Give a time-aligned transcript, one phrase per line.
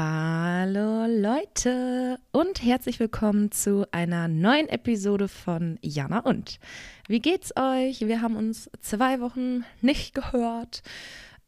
[0.00, 6.60] Hallo Leute und herzlich willkommen zu einer neuen Episode von Jana und.
[7.08, 8.02] Wie geht's euch?
[8.02, 10.84] Wir haben uns zwei Wochen nicht gehört.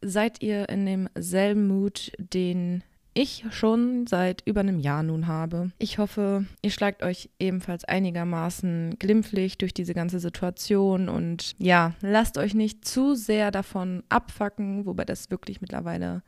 [0.03, 2.83] Seid ihr in demselben Mut, den
[3.15, 5.71] ich schon seit über einem Jahr nun habe.
[5.78, 12.37] Ich hoffe, ihr schlagt euch ebenfalls einigermaßen glimpflich durch diese ganze Situation und ja, lasst
[12.37, 16.24] euch nicht zu sehr davon abfacken, wobei das wirklich mittlerweile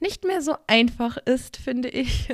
[0.00, 2.28] nicht mehr so einfach ist, finde ich.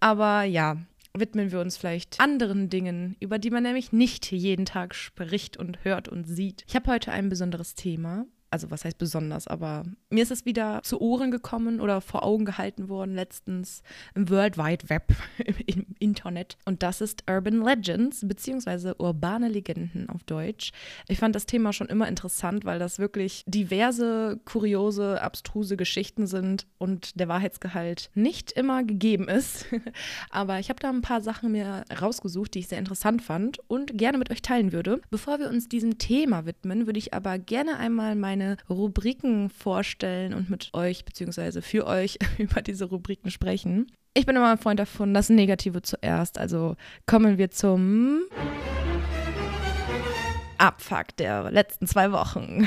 [0.00, 0.76] Aber ja,
[1.14, 5.84] widmen wir uns vielleicht anderen Dingen, über die man nämlich nicht jeden Tag spricht und
[5.84, 6.64] hört und sieht.
[6.68, 10.80] Ich habe heute ein besonderes Thema also was heißt besonders, aber mir ist es wieder
[10.82, 13.82] zu Ohren gekommen oder vor Augen gehalten worden letztens
[14.14, 15.12] im World Wide Web,
[15.66, 16.56] im Internet.
[16.64, 20.72] Und das ist Urban Legends, beziehungsweise urbane Legenden auf Deutsch.
[21.06, 26.66] Ich fand das Thema schon immer interessant, weil das wirklich diverse, kuriose, abstruse Geschichten sind
[26.78, 29.66] und der Wahrheitsgehalt nicht immer gegeben ist.
[30.30, 33.98] aber ich habe da ein paar Sachen mir rausgesucht, die ich sehr interessant fand und
[33.98, 35.02] gerne mit euch teilen würde.
[35.10, 40.34] Bevor wir uns diesem Thema widmen, würde ich aber gerne einmal mein meine Rubriken vorstellen
[40.34, 41.60] und mit euch bzw.
[41.60, 43.86] für euch über diese Rubriken sprechen.
[44.14, 46.38] Ich bin immer ein Freund davon, das Negative zuerst.
[46.38, 48.22] Also kommen wir zum
[50.58, 52.66] Abfuck der letzten zwei Wochen.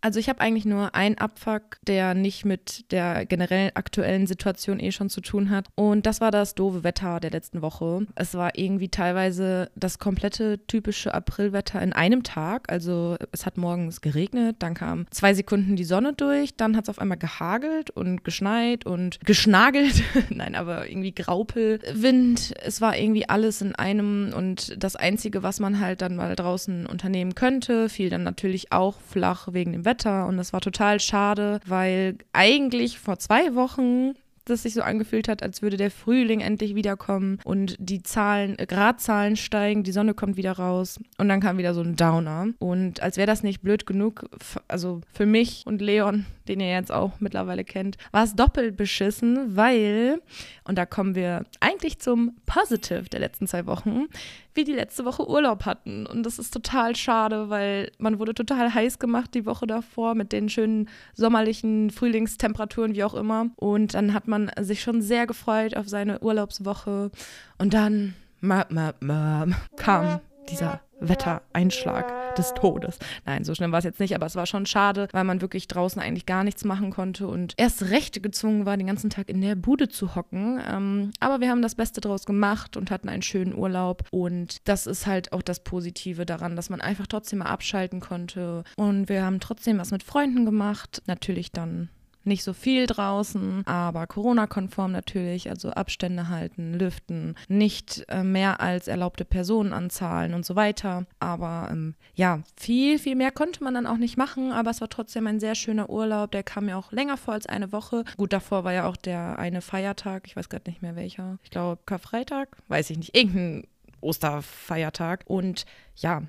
[0.00, 4.92] Also ich habe eigentlich nur einen Abfuck, der nicht mit der generellen aktuellen Situation eh
[4.92, 5.66] schon zu tun hat.
[5.74, 8.06] Und das war das doofe Wetter der letzten Woche.
[8.14, 12.70] Es war irgendwie teilweise das komplette typische Aprilwetter in einem Tag.
[12.70, 16.90] Also es hat morgens geregnet, dann kam zwei Sekunden die Sonne durch, dann hat es
[16.90, 20.02] auf einmal gehagelt und geschneit und geschnagelt.
[20.30, 22.54] Nein, aber irgendwie Graupelwind.
[22.62, 26.86] Es war irgendwie alles in einem und das Einzige, was man halt dann mal draußen
[26.86, 31.60] unternehmen könnte, fiel dann natürlich auch flach wegen dem Wetter und das war total schade,
[31.66, 34.14] weil eigentlich vor zwei Wochen
[34.48, 38.66] das sich so angefühlt hat, als würde der Frühling endlich wiederkommen und die Zahlen, äh,
[38.66, 42.48] Gradzahlen steigen, die Sonne kommt wieder raus und dann kam wieder so ein Downer.
[42.58, 44.24] Und als wäre das nicht blöd genug,
[44.66, 49.56] also für mich und Leon, den ihr jetzt auch mittlerweile kennt, war es doppelt beschissen,
[49.56, 50.20] weil,
[50.64, 54.06] und da kommen wir eigentlich zum Positive der letzten zwei Wochen,
[54.54, 56.06] wir die letzte Woche Urlaub hatten.
[56.06, 60.32] Und das ist total schade, weil man wurde total heiß gemacht die Woche davor mit
[60.32, 63.50] den schönen sommerlichen Frühlingstemperaturen, wie auch immer.
[63.56, 67.10] Und dann hat man sich schon sehr gefreut auf seine Urlaubswoche.
[67.58, 70.20] Und dann ma, ma, ma, kam
[70.50, 72.98] dieser Wettereinschlag des Todes.
[73.24, 75.68] Nein, so schlimm war es jetzt nicht, aber es war schon schade, weil man wirklich
[75.68, 79.40] draußen eigentlich gar nichts machen konnte und erst recht gezwungen war, den ganzen Tag in
[79.40, 80.60] der Bude zu hocken.
[80.68, 84.86] Ähm, aber wir haben das Beste draus gemacht und hatten einen schönen Urlaub und das
[84.86, 89.24] ist halt auch das Positive daran, dass man einfach trotzdem mal abschalten konnte und wir
[89.24, 91.02] haben trotzdem was mit Freunden gemacht.
[91.06, 91.90] Natürlich dann
[92.28, 98.88] nicht so viel draußen, aber Corona-konform natürlich, also Abstände halten, lüften, nicht äh, mehr als
[98.88, 101.06] erlaubte Personenanzahlen und so weiter.
[101.18, 104.88] Aber ähm, ja, viel, viel mehr konnte man dann auch nicht machen, aber es war
[104.88, 106.30] trotzdem ein sehr schöner Urlaub.
[106.30, 108.04] Der kam mir auch länger vor als eine Woche.
[108.16, 111.38] Gut, davor war ja auch der eine Feiertag, ich weiß gerade nicht mehr welcher.
[111.42, 113.66] Ich glaube Karfreitag, weiß ich nicht, irgendein
[114.00, 115.24] Osterfeiertag.
[115.26, 115.64] Und
[115.96, 116.22] ja,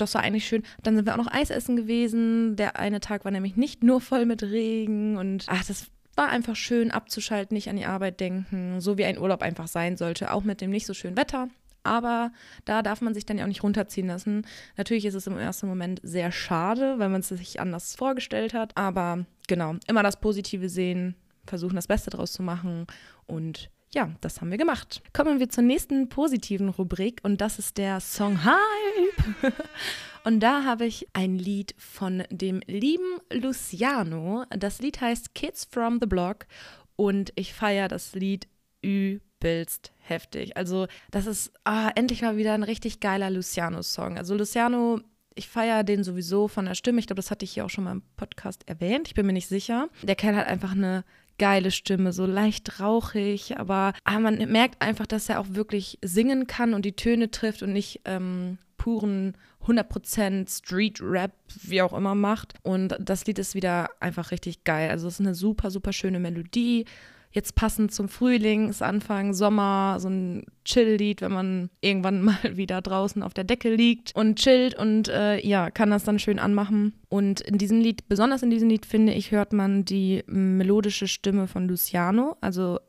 [0.00, 0.62] das war eigentlich schön.
[0.82, 2.56] Dann sind wir auch noch Eis essen gewesen.
[2.56, 6.56] Der eine Tag war nämlich nicht nur voll mit Regen und ach, das war einfach
[6.56, 10.44] schön abzuschalten, nicht an die Arbeit denken, so wie ein Urlaub einfach sein sollte, auch
[10.44, 11.48] mit dem nicht so schönen Wetter.
[11.82, 12.32] Aber
[12.66, 14.46] da darf man sich dann ja auch nicht runterziehen lassen.
[14.76, 18.76] Natürlich ist es im ersten Moment sehr schade, weil man es sich anders vorgestellt hat.
[18.76, 21.14] Aber genau, immer das Positive sehen,
[21.46, 22.86] versuchen das Beste draus zu machen
[23.26, 25.02] und ja, das haben wir gemacht.
[25.12, 29.52] Kommen wir zur nächsten positiven Rubrik und das ist der Song Hype.
[30.24, 34.44] und da habe ich ein Lied von dem lieben Luciano.
[34.50, 36.46] Das Lied heißt Kids from the Block
[36.94, 38.46] und ich feiere das Lied
[38.80, 40.56] übelst heftig.
[40.56, 44.18] Also, das ist ah, endlich mal wieder ein richtig geiler Luciano-Song.
[44.18, 45.00] Also, Luciano
[45.34, 47.00] ich feiere den sowieso von der Stimme.
[47.00, 49.08] Ich glaube, das hatte ich hier auch schon mal im Podcast erwähnt.
[49.08, 49.88] Ich bin mir nicht sicher.
[50.02, 51.04] Der Kerl hat einfach eine
[51.40, 56.46] geile Stimme, so leicht rauchig, aber, aber man merkt einfach, dass er auch wirklich singen
[56.46, 59.34] kann und die Töne trifft und nicht ähm, puren
[59.66, 61.32] 100% Street Rap,
[61.62, 62.54] wie auch immer macht.
[62.62, 64.90] Und das Lied ist wieder einfach richtig geil.
[64.90, 66.84] Also es ist eine super, super schöne Melodie
[67.30, 73.34] jetzt passend zum Frühlingsanfang, Sommer, so ein Chill-Lied, wenn man irgendwann mal wieder draußen auf
[73.34, 76.94] der Decke liegt und chillt und äh, ja, kann das dann schön anmachen.
[77.08, 81.46] Und in diesem Lied, besonders in diesem Lied, finde ich, hört man die melodische Stimme
[81.46, 82.36] von Luciano.
[82.40, 82.80] Also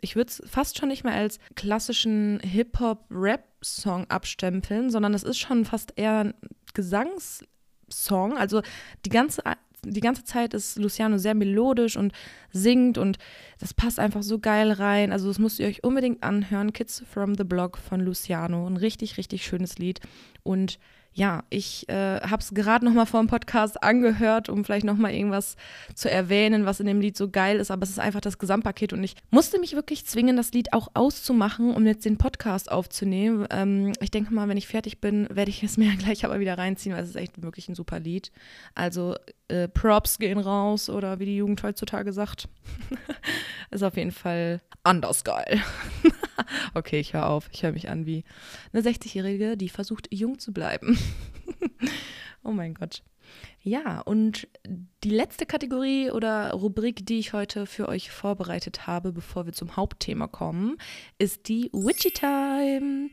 [0.00, 5.64] ich würde es fast schon nicht mehr als klassischen Hip-Hop-Rap-Song abstempeln, sondern es ist schon
[5.64, 6.34] fast eher ein
[6.74, 7.42] Gesangs-
[7.90, 8.36] Song.
[8.36, 8.62] Also
[9.04, 9.42] die ganze
[9.84, 12.12] die ganze Zeit ist Luciano sehr melodisch und
[12.52, 13.18] singt und
[13.58, 15.12] das passt einfach so geil rein.
[15.12, 16.72] Also das müsst ihr euch unbedingt anhören.
[16.72, 18.66] Kids from the Block von Luciano.
[18.66, 20.00] Ein richtig, richtig schönes Lied.
[20.42, 20.78] Und
[21.18, 24.96] ja, ich äh, habe es gerade noch mal vor dem Podcast angehört, um vielleicht noch
[24.96, 25.56] mal irgendwas
[25.96, 27.72] zu erwähnen, was in dem Lied so geil ist.
[27.72, 30.88] Aber es ist einfach das Gesamtpaket und ich musste mich wirklich zwingen, das Lied auch
[30.94, 33.46] auszumachen, um jetzt den Podcast aufzunehmen.
[33.50, 36.56] Ähm, ich denke mal, wenn ich fertig bin, werde ich es mir gleich aber wieder
[36.56, 38.30] reinziehen, weil es ist echt wirklich ein super Lied.
[38.76, 39.16] Also
[39.48, 42.48] äh, Props gehen raus oder wie die Jugend heutzutage sagt.
[43.70, 45.62] ist auf jeden Fall anders geil.
[46.74, 47.48] okay, ich höre auf.
[47.52, 48.24] Ich höre mich an wie
[48.72, 50.98] eine 60-Jährige, die versucht, jung zu bleiben.
[52.44, 53.02] oh mein Gott.
[53.60, 54.48] Ja, und
[55.04, 59.76] die letzte Kategorie oder Rubrik, die ich heute für euch vorbereitet habe, bevor wir zum
[59.76, 60.78] Hauptthema kommen,
[61.18, 63.10] ist die Witchy Time.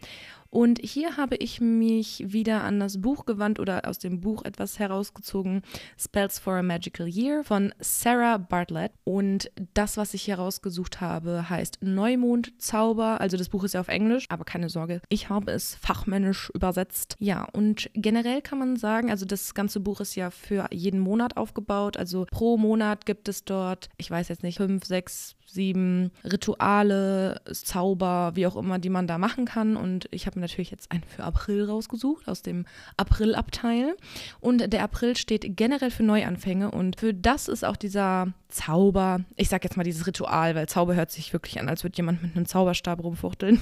[0.56, 4.80] Und hier habe ich mich wieder an das Buch gewandt oder aus dem Buch etwas
[4.80, 5.63] herausgezogen,
[6.00, 8.94] Spells for a Magical Year von Sarah Bartlett.
[9.04, 13.19] Und das, was ich hier rausgesucht habe, heißt Neumondzauber.
[13.19, 17.18] Also das Buch ist ja auf Englisch, aber keine Sorge, ich habe es fachmännisch übersetzt.
[17.19, 21.36] Ja, und generell kann man sagen, also das ganze Buch ist ja für jeden Monat
[21.36, 21.98] aufgebaut.
[21.98, 28.31] Also pro Monat gibt es dort, ich weiß jetzt nicht, fünf, sechs, sieben Rituale, Zauber,
[28.36, 29.75] wie auch immer, die man da machen kann.
[29.75, 32.65] Und ich habe mir natürlich jetzt einen für April rausgesucht, aus dem
[32.97, 33.95] April-Abteil.
[34.39, 39.50] Und der April steht generell für Neuanfänge und für das ist auch dieser Zauber, ich
[39.50, 42.36] sage jetzt mal dieses Ritual, weil Zauber hört sich wirklich an, als würde jemand mit
[42.36, 43.59] einem Zauberstab rumfuchteln.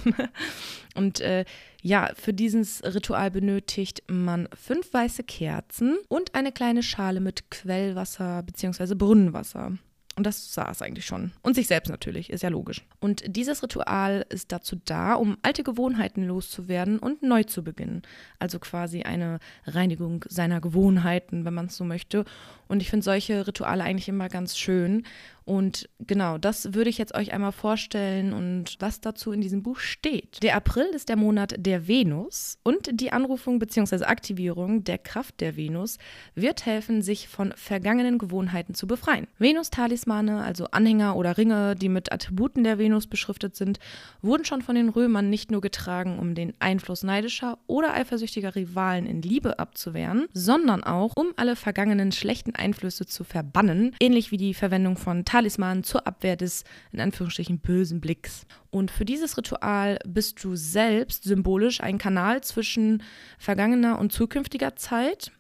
[0.96, 1.46] und äh,
[1.82, 8.44] ja, für dieses Ritual benötigt man fünf weiße Kerzen und eine kleine Schale mit Quellwasser
[8.44, 8.96] bzw.
[8.96, 9.74] Brunnenwasser.
[10.16, 11.32] Und das sah es eigentlich schon.
[11.42, 12.86] Und sich selbst natürlich, ist ja logisch.
[13.00, 18.04] Und dieses Ritual ist dazu da, um alte Gewohnheiten loszuwerden und neu zu beginnen.
[18.38, 22.26] Also quasi eine Reinigung seiner Gewohnheiten, wenn man es so möchte.
[22.68, 25.04] Und ich finde solche Rituale eigentlich immer ganz schön.
[25.46, 29.80] Und genau, das würde ich jetzt euch einmal vorstellen und was dazu in diesem Buch
[29.80, 30.42] steht.
[30.42, 34.06] Der April ist der Monat der Venus und die Anrufung bzw.
[34.06, 35.98] Aktivierung der Kraft der Venus
[36.36, 39.28] wird helfen, sich von vergangenen Gewohnheiten zu befreien.
[39.38, 43.80] Venus-Talismane, also Anhänger oder Ringe, die mit Attributen der Venus beschriftet sind,
[44.22, 49.06] wurden schon von den Römern nicht nur getragen, um den Einfluss neidischer oder eifersüchtiger Rivalen
[49.06, 54.54] in Liebe abzuwehren, sondern auch, um alle vergangenen schlechten Einflüsse zu verbannen, ähnlich wie die
[54.54, 58.46] Verwendung von Talisman zur Abwehr des, in Anführungsstrichen, bösen Blicks.
[58.70, 63.02] Und für dieses Ritual bist du selbst symbolisch ein Kanal zwischen
[63.40, 65.32] vergangener und zukünftiger Zeit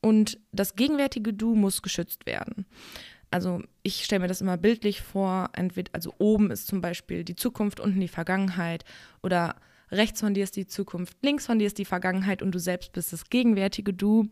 [0.00, 2.66] und das gegenwärtige Du muss geschützt werden.
[3.30, 7.36] Also ich stelle mir das immer bildlich vor, entweder, also oben ist zum Beispiel die
[7.36, 8.84] Zukunft, unten die Vergangenheit
[9.22, 9.54] oder
[9.92, 12.92] rechts von dir ist die Zukunft, links von dir ist die Vergangenheit und du selbst
[12.92, 14.30] bist das gegenwärtige Du.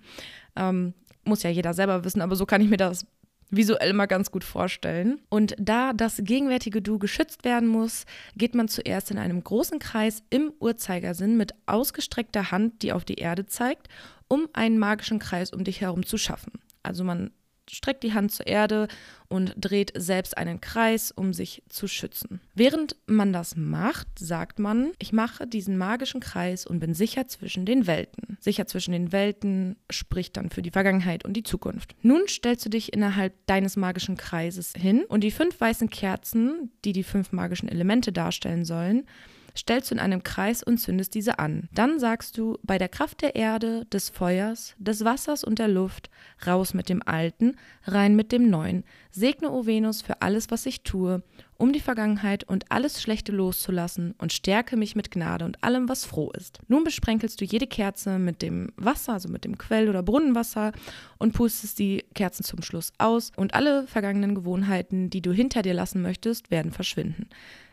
[0.56, 3.06] Ähm, muss ja jeder selber wissen, aber so kann ich mir das
[3.50, 5.20] visuell mal ganz gut vorstellen.
[5.28, 8.04] Und da das gegenwärtige Du geschützt werden muss,
[8.36, 13.14] geht man zuerst in einem großen Kreis im Uhrzeigersinn mit ausgestreckter Hand, die auf die
[13.14, 13.88] Erde zeigt,
[14.28, 16.52] um einen magischen Kreis um dich herum zu schaffen.
[16.82, 17.30] Also man
[17.70, 18.88] streckt die Hand zur Erde
[19.28, 22.40] und dreht selbst einen Kreis, um sich zu schützen.
[22.54, 27.66] Während man das macht, sagt man, ich mache diesen magischen Kreis und bin sicher zwischen
[27.66, 28.38] den Welten.
[28.40, 31.94] Sicher zwischen den Welten spricht dann für die Vergangenheit und die Zukunft.
[32.02, 36.92] Nun stellst du dich innerhalb deines magischen Kreises hin und die fünf weißen Kerzen, die
[36.92, 39.06] die fünf magischen Elemente darstellen sollen,
[39.56, 41.68] stellst du in einem Kreis und zündest diese an.
[41.72, 46.10] Dann sagst du, bei der Kraft der Erde, des Feuers, des Wassers und der Luft,
[46.46, 48.84] raus mit dem Alten, rein mit dem Neuen.
[49.10, 51.22] Segne, o Venus, für alles, was ich tue,
[51.58, 56.04] um die Vergangenheit und alles Schlechte loszulassen und stärke mich mit Gnade und allem, was
[56.04, 56.60] froh ist.
[56.68, 60.72] Nun besprenkelst du jede Kerze mit dem Wasser, also mit dem Quell- oder Brunnenwasser
[61.18, 65.74] und pustest die Kerzen zum Schluss aus und alle vergangenen Gewohnheiten, die du hinter dir
[65.74, 67.28] lassen möchtest, werden verschwinden.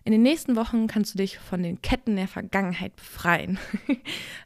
[0.06, 3.58] In den nächsten Wochen kannst du dich von den Ketten der Vergangenheit befreien.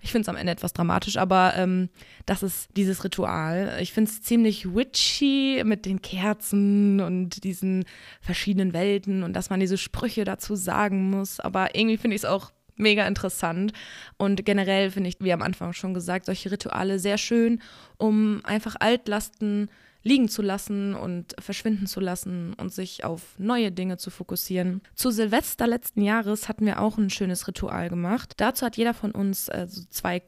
[0.03, 1.89] ich finde es am Ende etwas dramatisch, aber ähm,
[2.27, 3.75] das ist dieses Ritual.
[3.81, 7.85] Ich finde es ziemlich witchy mit den Kerzen und diesen
[8.21, 11.39] verschiedenen Welten und dass man diese Sprüche dazu sagen muss.
[11.39, 13.73] Aber irgendwie finde ich es auch mega interessant.
[14.17, 17.61] Und generell finde ich, wie am Anfang schon gesagt, solche Rituale sehr schön,
[17.97, 19.69] um einfach Altlasten
[20.03, 24.81] liegen zu lassen und verschwinden zu lassen und sich auf neue Dinge zu fokussieren.
[24.95, 28.35] Zu Silvester letzten Jahres hatten wir auch ein schönes Ritual gemacht.
[28.37, 30.21] Dazu hat jeder von uns äh, so zwei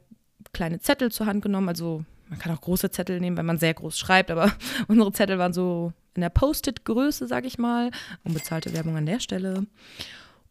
[0.52, 3.74] kleine Zettel zur Hand genommen, also man kann auch große Zettel nehmen, wenn man sehr
[3.74, 4.52] groß schreibt, aber
[4.88, 7.92] unsere Zettel waren so in der Post-it-Größe, sag ich mal.
[8.26, 9.66] Unbezahlte Werbung an der Stelle.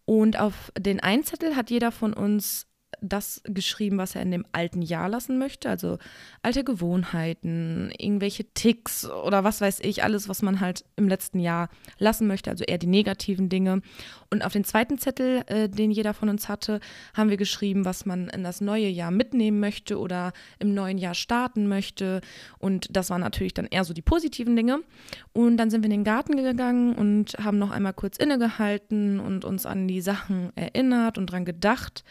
[0.07, 2.67] Und auf den einen Zettel hat jeder von uns
[3.01, 5.69] das geschrieben, was er in dem alten Jahr lassen möchte.
[5.69, 5.99] Also
[6.43, 11.69] alte Gewohnheiten, irgendwelche Ticks oder was weiß ich, alles, was man halt im letzten Jahr
[11.99, 13.83] lassen möchte, also eher die negativen Dinge.
[14.31, 16.81] Und auf den zweiten Zettel, äh, den jeder von uns hatte,
[17.15, 21.15] haben wir geschrieben, was man in das neue Jahr mitnehmen möchte oder im neuen Jahr
[21.15, 22.21] starten möchte.
[22.59, 24.81] Und das waren natürlich dann eher so die positiven Dinge.
[25.33, 29.45] Und dann sind wir in den Garten gegangen und haben noch einmal kurz innegehalten und
[29.45, 32.05] uns an die Sachen erinnert und dran gedacht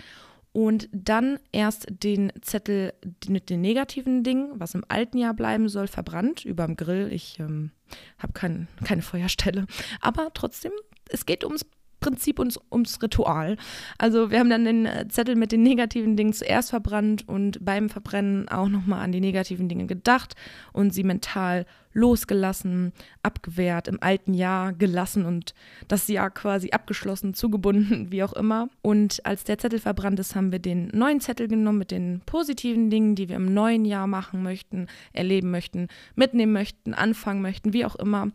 [0.52, 2.94] und dann erst den Zettel
[3.28, 7.12] mit den negativen Dingen, was im alten Jahr bleiben soll, verbrannt überm Grill.
[7.12, 7.72] Ich ähm,
[8.18, 9.66] habe kein, keine Feuerstelle,
[10.02, 10.72] aber trotzdem,
[11.10, 11.66] es geht ums
[12.00, 13.58] Prinzip ums, ums Ritual.
[13.98, 17.90] Also wir haben dann den äh, Zettel mit den negativen Dingen zuerst verbrannt und beim
[17.90, 20.36] Verbrennen auch nochmal an die negativen Dinge gedacht
[20.74, 21.66] und sie mental
[21.98, 25.56] losgelassen, abgewehrt, im alten Jahr gelassen und
[25.88, 28.70] das Jahr quasi abgeschlossen, zugebunden, wie auch immer.
[28.82, 32.90] Und als der Zettel verbrannt ist, haben wir den neuen Zettel genommen mit den positiven
[32.90, 37.86] Dingen, die wir im neuen Jahr machen möchten, erleben möchten, mitnehmen möchten, anfangen möchten, wie
[37.86, 38.30] auch immer.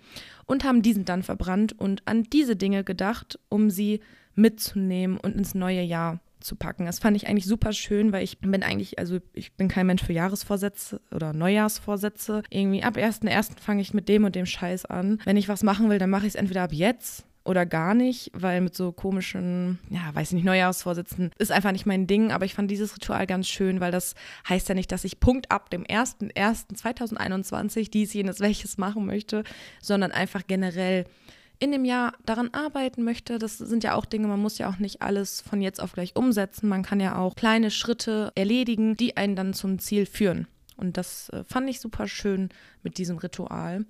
[0.45, 4.01] Und haben diesen dann verbrannt und an diese Dinge gedacht, um sie
[4.35, 6.87] mitzunehmen und ins neue Jahr zu packen.
[6.87, 10.03] Das fand ich eigentlich super schön, weil ich bin eigentlich, also ich bin kein Mensch
[10.03, 12.43] für Jahresvorsätze oder Neujahrsvorsätze.
[12.51, 13.61] Irgendwie ab 1.1.
[13.61, 15.21] fange ich mit dem und dem Scheiß an.
[15.25, 18.31] Wenn ich was machen will, dann mache ich es entweder ab jetzt oder gar nicht,
[18.35, 22.45] weil mit so komischen, ja, weiß ich nicht, Neujahrsvorsitzen ist einfach nicht mein Ding, aber
[22.45, 24.15] ich fand dieses Ritual ganz schön, weil das
[24.49, 29.45] heißt ja nicht, dass ich Punkt ab dem 1.1.2021 dies, jenes, welches machen möchte,
[29.81, 31.07] sondern einfach generell
[31.63, 33.39] in dem Jahr daran arbeiten möchte.
[33.39, 36.17] Das sind ja auch Dinge, man muss ja auch nicht alles von jetzt auf gleich
[36.17, 36.69] umsetzen.
[36.69, 40.49] Man kann ja auch kleine Schritte erledigen, die einen dann zum Ziel führen.
[40.77, 42.49] Und das äh, fand ich super schön
[42.83, 43.85] mit diesem Ritual.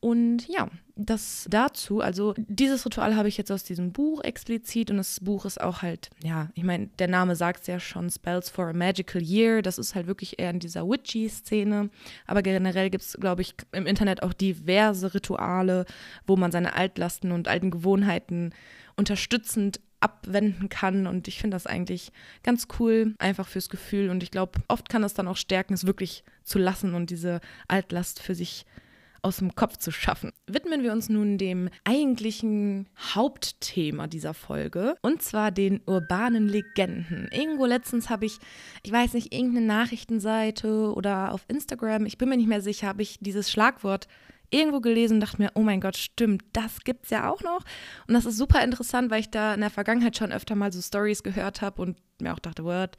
[0.00, 4.98] Und ja, das dazu, also dieses Ritual habe ich jetzt aus diesem Buch explizit und
[4.98, 8.48] das Buch ist auch halt, ja, ich meine, der Name sagt es ja schon, Spells
[8.48, 11.90] for a Magical Year, das ist halt wirklich eher in dieser Witchy-Szene,
[12.26, 15.84] aber generell gibt es, glaube ich, im Internet auch diverse Rituale,
[16.26, 18.52] wo man seine Altlasten und alten Gewohnheiten
[18.96, 22.12] unterstützend abwenden kann und ich finde das eigentlich
[22.44, 25.86] ganz cool, einfach fürs Gefühl und ich glaube, oft kann es dann auch stärken, es
[25.86, 28.87] wirklich zu lassen und diese Altlast für sich zu
[29.22, 30.32] aus dem Kopf zu schaffen.
[30.46, 37.28] Widmen wir uns nun dem eigentlichen Hauptthema dieser Folge und zwar den urbanen Legenden.
[37.32, 38.38] Irgendwo letztens habe ich,
[38.82, 43.02] ich weiß nicht, irgendeine Nachrichtenseite oder auf Instagram, ich bin mir nicht mehr sicher, habe
[43.02, 44.08] ich dieses Schlagwort
[44.50, 47.64] irgendwo gelesen und dachte mir, oh mein Gott, stimmt, das gibt es ja auch noch.
[48.06, 50.80] Und das ist super interessant, weil ich da in der Vergangenheit schon öfter mal so
[50.80, 52.96] Stories gehört habe und mir auch dachte, Word,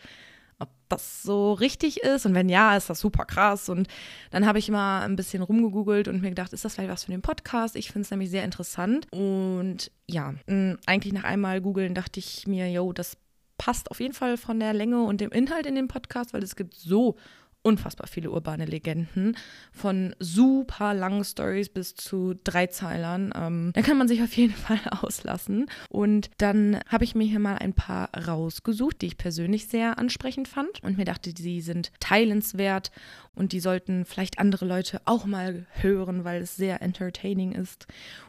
[0.60, 3.70] ob das so richtig ist und wenn ja, ist das super krass.
[3.70, 3.88] Und
[4.32, 7.12] dann habe ich mal ein bisschen rumgegoogelt und mir gedacht, ist das vielleicht was für
[7.12, 7.76] den Podcast?
[7.76, 9.08] Ich finde es nämlich sehr interessant.
[9.12, 10.34] Und ja,
[10.86, 13.18] eigentlich nach einmal googeln dachte ich mir, yo, das
[13.58, 16.56] passt auf jeden Fall von der Länge und dem Inhalt in dem Podcast, weil es
[16.56, 17.16] gibt so
[17.62, 19.36] unfassbar viele urbane Legenden,
[19.72, 23.34] von super langen Stories bis zu Dreizeilern.
[23.36, 25.68] Ähm, da kann man sich auf jeden Fall auslassen.
[25.90, 30.48] Und dann habe ich mir hier mal ein paar rausgesucht, die ich persönlich sehr ansprechend
[30.48, 32.92] fand und mir dachte, sie sind teilenswert
[33.36, 37.88] und die sollten vielleicht andere Leute auch mal hören, weil es sehr entertaining ist.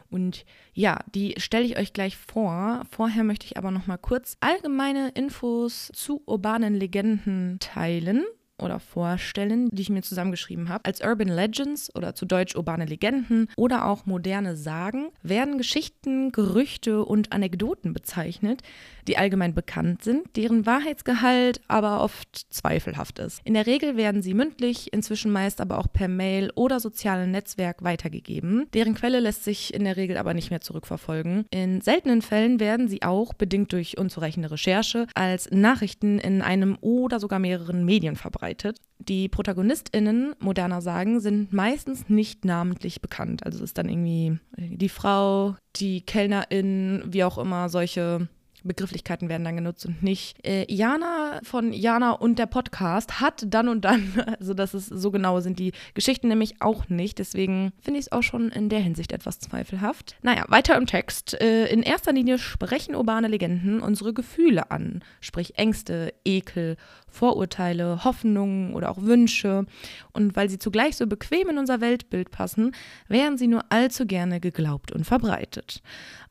[0.09, 2.83] Und ja, die stelle ich euch gleich vor.
[2.89, 8.25] Vorher möchte ich aber noch mal kurz allgemeine Infos zu urbanen Legenden teilen
[8.61, 10.85] oder vorstellen, die ich mir zusammengeschrieben habe.
[10.85, 17.03] Als Urban Legends oder zu Deutsch urbane Legenden oder auch moderne Sagen werden Geschichten, Gerüchte
[17.03, 18.61] und Anekdoten bezeichnet,
[19.07, 23.41] die allgemein bekannt sind, deren Wahrheitsgehalt aber oft zweifelhaft ist.
[23.43, 27.83] In der Regel werden sie mündlich, inzwischen meist aber auch per Mail oder sozialen Netzwerk
[27.83, 28.67] weitergegeben.
[28.73, 31.45] Deren Quelle lässt sich in der Regel aber nicht mehr zurückverfolgen.
[31.49, 37.19] In seltenen Fällen werden sie auch, bedingt durch unzureichende Recherche, als Nachrichten in einem oder
[37.19, 38.77] sogar mehreren Medien verbreitet verbreitet.
[38.99, 43.43] Die ProtagonistInnen moderner Sagen sind meistens nicht namentlich bekannt.
[43.45, 48.27] Also es ist dann irgendwie die Frau, die Kellnerin, wie auch immer, solche
[48.63, 50.45] Begrifflichkeiten werden dann genutzt und nicht.
[50.45, 55.11] Äh, Jana von Jana und der Podcast hat dann und dann, also das ist so
[55.11, 57.19] genau sind die Geschichten nämlich auch nicht.
[57.19, 60.15] Deswegen finde ich es auch schon in der Hinsicht etwas zweifelhaft.
[60.21, 61.39] Naja, weiter im Text.
[61.41, 66.77] Äh, in erster Linie sprechen urbane Legenden unsere Gefühle an, sprich Ängste, Ekel,
[67.11, 69.65] Vorurteile, Hoffnungen oder auch Wünsche.
[70.13, 72.71] Und weil sie zugleich so bequem in unser Weltbild passen,
[73.07, 75.81] werden sie nur allzu gerne geglaubt und verbreitet.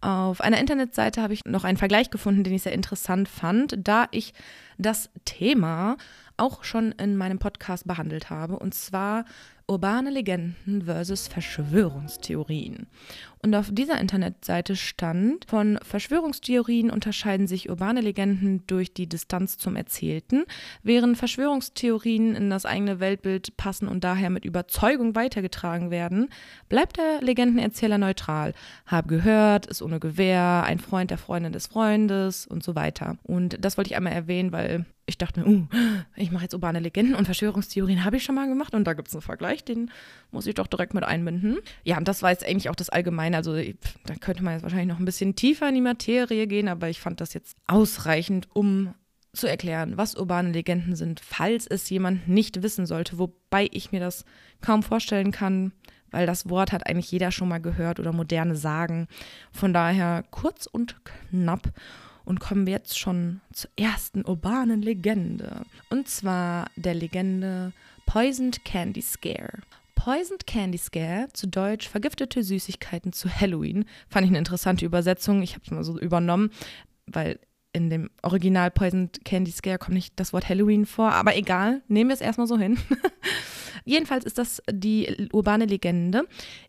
[0.00, 4.06] Auf einer Internetseite habe ich noch einen Vergleich gefunden, den ich sehr interessant fand, da
[4.10, 4.32] ich
[4.78, 5.96] das Thema
[6.38, 8.58] auch schon in meinem Podcast behandelt habe.
[8.58, 9.26] Und zwar
[9.70, 12.88] Urbane Legenden versus Verschwörungstheorien.
[13.40, 19.76] Und auf dieser Internetseite stand, von Verschwörungstheorien unterscheiden sich urbane Legenden durch die Distanz zum
[19.76, 20.44] Erzählten,
[20.82, 26.30] während Verschwörungstheorien in das eigene Weltbild passen und daher mit Überzeugung weitergetragen werden,
[26.68, 28.54] bleibt der Legendenerzähler neutral.
[28.86, 33.18] Hab gehört, ist ohne Gewehr, ein Freund der Freundin des Freundes und so weiter.
[33.22, 35.66] Und das wollte ich einmal erwähnen, weil ich dachte mir, uh,
[36.16, 39.08] ich mache jetzt urbane Legenden und Verschwörungstheorien habe ich schon mal gemacht und da gibt
[39.08, 39.90] es einen Vergleich, den
[40.30, 41.58] muss ich doch direkt mit einbinden.
[41.84, 43.36] Ja, und das war jetzt eigentlich auch das Allgemeine.
[43.36, 46.88] Also da könnte man jetzt wahrscheinlich noch ein bisschen tiefer in die Materie gehen, aber
[46.88, 48.94] ich fand das jetzt ausreichend, um
[49.32, 54.00] zu erklären, was urbane Legenden sind, falls es jemand nicht wissen sollte, wobei ich mir
[54.00, 54.24] das
[54.60, 55.72] kaum vorstellen kann,
[56.10, 59.06] weil das Wort hat eigentlich jeder schon mal gehört oder moderne Sagen.
[59.52, 61.72] Von daher kurz und knapp.
[62.24, 65.62] Und kommen wir jetzt schon zur ersten urbanen Legende.
[65.88, 67.72] Und zwar der Legende
[68.06, 69.60] Poisoned Candy Scare.
[69.94, 75.42] Poisoned Candy Scare, zu Deutsch vergiftete Süßigkeiten zu Halloween, fand ich eine interessante Übersetzung.
[75.42, 76.50] Ich habe es mal so übernommen,
[77.06, 77.38] weil
[77.72, 82.10] in dem Original Poisoned Candy Scare kommt nicht das Wort Halloween vor, aber egal, nehmen
[82.10, 82.78] wir es erstmal so hin.
[83.84, 86.24] Jedenfalls ist das die urbane Legende,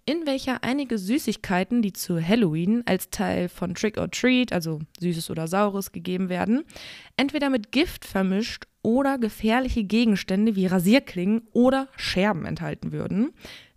[0.05, 5.29] in welcher einige Süßigkeiten, die zu Halloween als Teil von Trick or Treat, also Süßes
[5.29, 6.63] oder Saures, gegeben werden,
[7.17, 13.31] entweder mit Gift vermischt oder gefährliche Gegenstände wie Rasierklingen oder Scherben enthalten würden.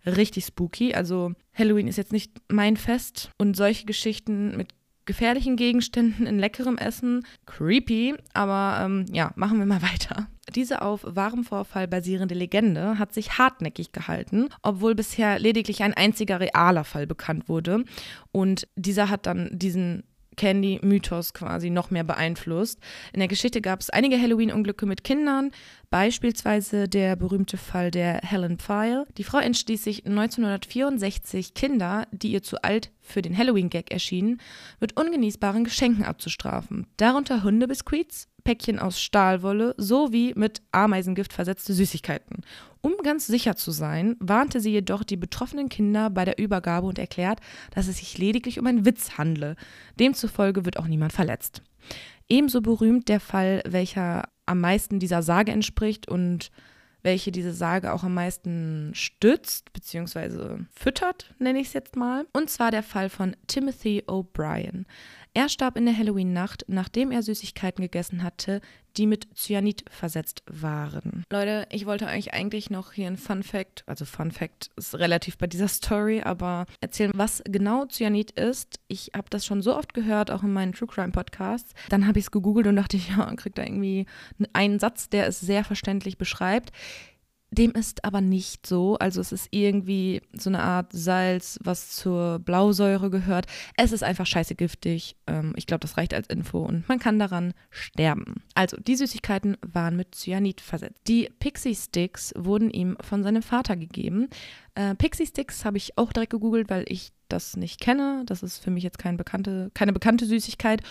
[0.05, 0.93] Richtig spooky.
[0.93, 4.69] Also Halloween ist jetzt nicht mein Fest und solche Geschichten mit
[5.05, 7.25] gefährlichen Gegenständen in leckerem Essen.
[7.45, 10.27] Creepy, aber ähm, ja, machen wir mal weiter.
[10.53, 16.39] Diese auf wahrem Vorfall basierende Legende hat sich hartnäckig gehalten, obwohl bisher lediglich ein einziger
[16.39, 17.83] realer Fall bekannt wurde.
[18.31, 20.03] Und dieser hat dann diesen
[20.35, 22.79] Candy-Mythos quasi noch mehr beeinflusst.
[23.13, 25.51] In der Geschichte gab es einige Halloween-Unglücke mit Kindern,
[25.89, 29.05] beispielsweise der berühmte Fall der Helen Pfeil.
[29.17, 34.41] Die Frau entschließt sich 1964, Kinder, die ihr zu alt für den Halloween-Gag erschienen,
[34.79, 36.87] mit ungenießbaren Geschenken abzustrafen.
[36.97, 42.43] Darunter Hundebiskuits, Päckchen aus Stahlwolle sowie mit Ameisengift versetzte Süßigkeiten.
[42.85, 46.99] Um ganz sicher zu sein, warnte sie jedoch die betroffenen Kinder bei der Übergabe und
[46.99, 47.39] erklärt,
[47.73, 49.55] dass es sich lediglich um einen Witz handle.
[49.99, 51.63] Demzufolge wird auch niemand verletzt.
[52.29, 56.51] Ebenso berühmt der Fall, welcher am meisten dieser Sage entspricht und
[57.01, 60.59] welche diese Sage auch am meisten stützt bzw.
[60.71, 62.27] füttert, nenne ich es jetzt mal.
[62.33, 64.85] Und zwar der Fall von Timothy O'Brien.
[65.37, 68.61] Er starb in der Halloween-Nacht, nachdem er Süßigkeiten gegessen hatte,
[68.95, 71.25] die mit Cyanid versetzt waren.
[71.29, 75.37] Leute, ich wollte euch eigentlich noch hier ein Fun Fact, also Fun Fact ist relativ
[75.37, 78.79] bei dieser Story, aber erzählen, was genau Cyanid ist.
[78.87, 81.73] Ich habe das schon so oft gehört, auch in meinen True Crime Podcasts.
[81.89, 84.05] Dann habe ich es gegoogelt und dachte, ja, kriegt da irgendwie
[84.53, 86.71] einen Satz, der es sehr verständlich beschreibt.
[87.51, 88.97] Dem ist aber nicht so.
[88.97, 93.45] Also es ist irgendwie so eine Art Salz, was zur Blausäure gehört.
[93.77, 95.15] Es ist einfach scheiße giftig.
[95.27, 98.43] Ähm, ich glaube, das reicht als Info und man kann daran sterben.
[98.55, 101.01] Also die Süßigkeiten waren mit Cyanid versetzt.
[101.07, 104.27] Die Pixie Sticks wurden ihm von seinem Vater gegeben.
[104.73, 108.23] Äh, Pixie Sticks habe ich auch direkt gegoogelt, weil ich das nicht kenne.
[108.25, 110.81] Das ist für mich jetzt kein bekannte, keine bekannte Süßigkeit.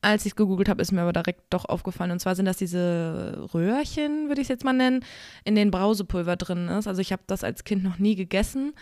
[0.00, 2.10] Als ich es gegoogelt habe, ist mir aber direkt doch aufgefallen.
[2.10, 5.04] Und zwar sind das diese Röhrchen, würde ich es jetzt mal nennen,
[5.44, 6.88] in denen Brausepulver drin ist.
[6.88, 8.72] Also ich habe das als Kind noch nie gegessen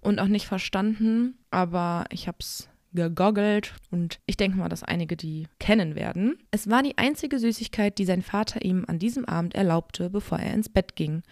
[0.00, 5.16] und auch nicht verstanden, aber ich habe es gegoggelt und ich denke mal, dass einige
[5.16, 6.38] die kennen werden.
[6.50, 10.54] Es war die einzige Süßigkeit, die sein Vater ihm an diesem Abend erlaubte, bevor er
[10.54, 11.22] ins Bett ging.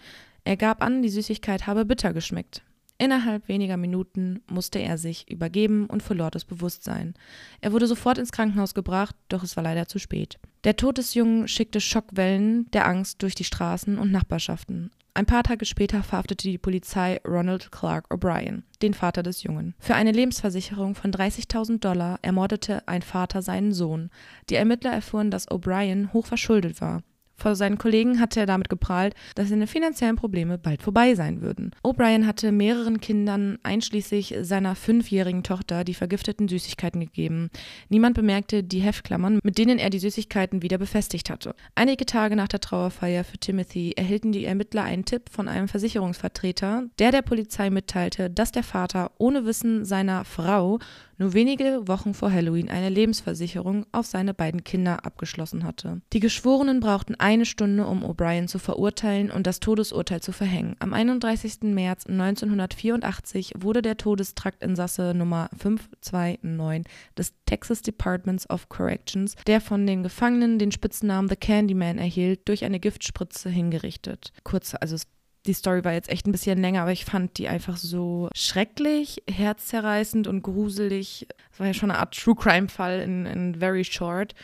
[0.45, 2.63] Er gab an, die Süßigkeit habe bitter geschmeckt.
[3.01, 7.13] Innerhalb weniger Minuten musste er sich übergeben und verlor das Bewusstsein.
[7.61, 10.37] Er wurde sofort ins Krankenhaus gebracht, doch es war leider zu spät.
[10.65, 14.91] Der Tod des Jungen schickte Schockwellen der Angst durch die Straßen und Nachbarschaften.
[15.13, 19.75] Ein paar Tage später verhaftete die Polizei Ronald Clark O'Brien, den Vater des Jungen.
[19.79, 24.09] Für eine Lebensversicherung von 30.000 Dollar ermordete ein Vater seinen Sohn.
[24.49, 27.01] Die Ermittler erfuhren, dass O'Brien hoch verschuldet war.
[27.39, 31.71] Vor seinen Kollegen hatte er damit geprahlt, dass seine finanziellen Probleme bald vorbei sein würden.
[31.83, 37.49] O'Brien hatte mehreren Kindern, einschließlich seiner fünfjährigen Tochter, die vergifteten Süßigkeiten gegeben.
[37.87, 41.55] Niemand bemerkte die Heftklammern, mit denen er die Süßigkeiten wieder befestigt hatte.
[41.75, 46.83] Einige Tage nach der Trauerfeier für Timothy erhielten die Ermittler einen Tipp von einem Versicherungsvertreter,
[46.99, 50.79] der der Polizei mitteilte, dass der Vater ohne Wissen seiner Frau
[51.19, 56.01] nur wenige Wochen vor Halloween eine Lebensversicherung auf seine beiden Kinder abgeschlossen hatte.
[56.13, 60.75] Die Geschworenen brauchten eine Stunde, um O'Brien zu verurteilen und das Todesurteil zu verhängen.
[60.79, 61.61] Am 31.
[61.63, 70.03] März 1984 wurde der Todestraktinsasse Nummer 529 des Texas Departments of Corrections, der von den
[70.03, 74.31] Gefangenen den Spitznamen The Candyman erhielt, durch eine Giftspritze hingerichtet.
[74.43, 75.07] Kurz, also es
[75.45, 79.23] die Story war jetzt echt ein bisschen länger, aber ich fand die einfach so schrecklich,
[79.29, 81.27] herzzerreißend und gruselig.
[81.51, 84.35] Es war ja schon eine Art True Crime-Fall in, in Very Short,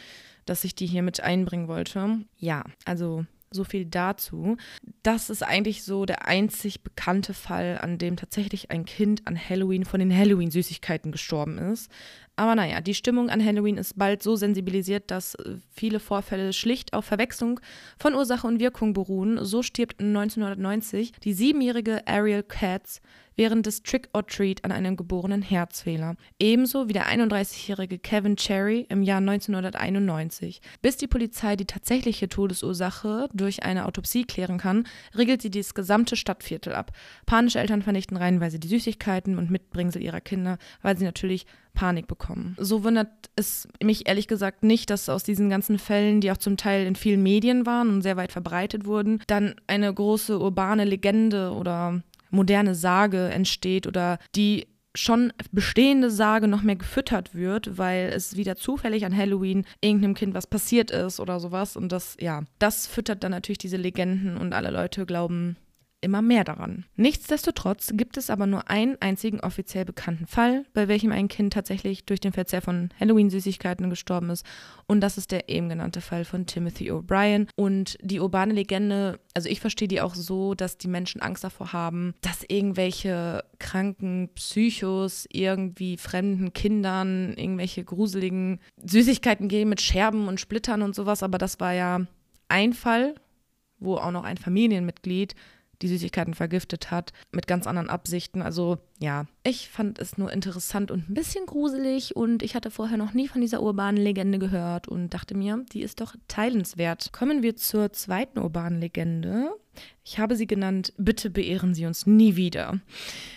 [0.45, 2.19] dass ich die hier mit einbringen wollte.
[2.37, 4.57] Ja, also so viel dazu.
[5.01, 9.85] Das ist eigentlich so der einzig bekannte Fall, an dem tatsächlich ein Kind an Halloween
[9.85, 11.89] von den Halloween-Süßigkeiten gestorben ist.
[12.35, 16.93] Aber naja, die Stimmung an Halloween ist bald so sensibilisiert, dass äh, viele Vorfälle schlicht
[16.93, 17.59] auf Verwechslung
[17.97, 19.43] von Ursache und Wirkung beruhen.
[19.43, 23.01] So stirbt 1990 die siebenjährige Ariel Katz
[23.35, 26.15] während des Trick or Treat an einem geborenen Herzfehler.
[26.39, 30.61] Ebenso wie der 31-jährige Kevin Cherry im Jahr 1991.
[30.81, 36.15] Bis die Polizei die tatsächliche Todesursache durch eine Autopsie klären kann, regelt sie das gesamte
[36.15, 36.91] Stadtviertel ab.
[37.25, 41.45] Panische Eltern vernichten reihenweise die Süßigkeiten und Mitbringsel ihrer Kinder, weil sie natürlich
[41.75, 42.55] Panik bekommen.
[42.59, 46.57] So wundert es mich ehrlich gesagt nicht, dass aus diesen ganzen Fällen, die auch zum
[46.57, 51.51] Teil in vielen Medien waren und sehr weit verbreitet wurden, dann eine große urbane Legende
[51.51, 58.37] oder moderne Sage entsteht oder die schon bestehende Sage noch mehr gefüttert wird, weil es
[58.37, 61.75] wieder zufällig an Halloween irgendeinem Kind was passiert ist oder sowas.
[61.75, 65.57] Und das, ja, das füttert dann natürlich diese Legenden und alle Leute glauben
[66.05, 66.85] immer mehr daran.
[66.95, 72.05] Nichtsdestotrotz gibt es aber nur einen einzigen offiziell bekannten Fall, bei welchem ein Kind tatsächlich
[72.05, 74.45] durch den Verzehr von Halloween-Süßigkeiten gestorben ist.
[74.87, 77.47] Und das ist der eben genannte Fall von Timothy O'Brien.
[77.55, 81.73] Und die urbane Legende, also ich verstehe die auch so, dass die Menschen Angst davor
[81.73, 90.39] haben, dass irgendwelche kranken Psychos irgendwie fremden Kindern irgendwelche gruseligen Süßigkeiten geben mit Scherben und
[90.39, 91.23] Splittern und sowas.
[91.23, 92.05] Aber das war ja
[92.47, 93.15] ein Fall,
[93.79, 95.35] wo auch noch ein Familienmitglied
[95.81, 98.41] die Süßigkeiten vergiftet hat, mit ganz anderen Absichten.
[98.41, 102.97] Also ja, ich fand es nur interessant und ein bisschen gruselig und ich hatte vorher
[102.97, 107.11] noch nie von dieser urbanen Legende gehört und dachte mir, die ist doch teilenswert.
[107.11, 109.49] Kommen wir zur zweiten urbanen Legende.
[110.03, 112.79] Ich habe sie genannt, bitte beehren Sie uns nie wieder.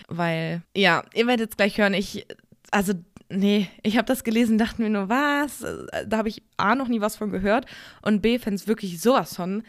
[0.07, 2.27] Weil, ja, ihr werdet es gleich hören, ich,
[2.71, 2.93] also
[3.29, 5.65] nee, ich habe das gelesen, dachte mir nur, was?
[6.07, 7.67] Da habe ich A noch nie was von gehört
[8.03, 9.63] und B fände es wirklich sowas von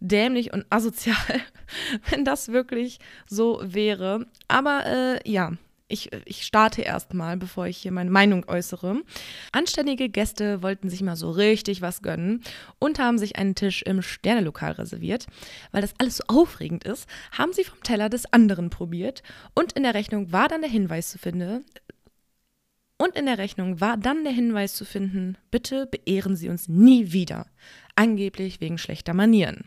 [0.00, 1.16] dämlich und asozial,
[2.10, 4.26] wenn das wirklich so wäre.
[4.48, 5.52] Aber äh, ja,
[5.88, 9.02] ich, ich starte erstmal, bevor ich hier meine Meinung äußere.
[9.52, 12.42] Anständige Gäste wollten sich mal so richtig was gönnen
[12.78, 15.26] und haben sich einen Tisch im Sternelokal reserviert.
[15.70, 19.22] Weil das alles so aufregend ist, haben sie vom Teller des anderen probiert
[19.54, 21.64] und in der Rechnung war dann der Hinweis zu finden,
[22.98, 27.12] und in der Rechnung war dann der Hinweis zu finden, bitte beehren Sie uns nie
[27.12, 27.46] wieder.
[27.96, 29.64] Angeblich wegen schlechter Manieren.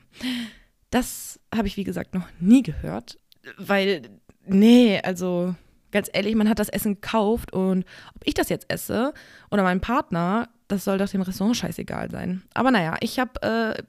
[0.91, 3.17] Das habe ich, wie gesagt, noch nie gehört,
[3.57, 4.03] weil,
[4.45, 5.55] nee, also
[5.91, 9.13] ganz ehrlich, man hat das Essen gekauft und ob ich das jetzt esse
[9.51, 12.43] oder mein Partner, das soll doch dem Restaurant scheißegal sein.
[12.53, 13.83] Aber naja, ich habe äh,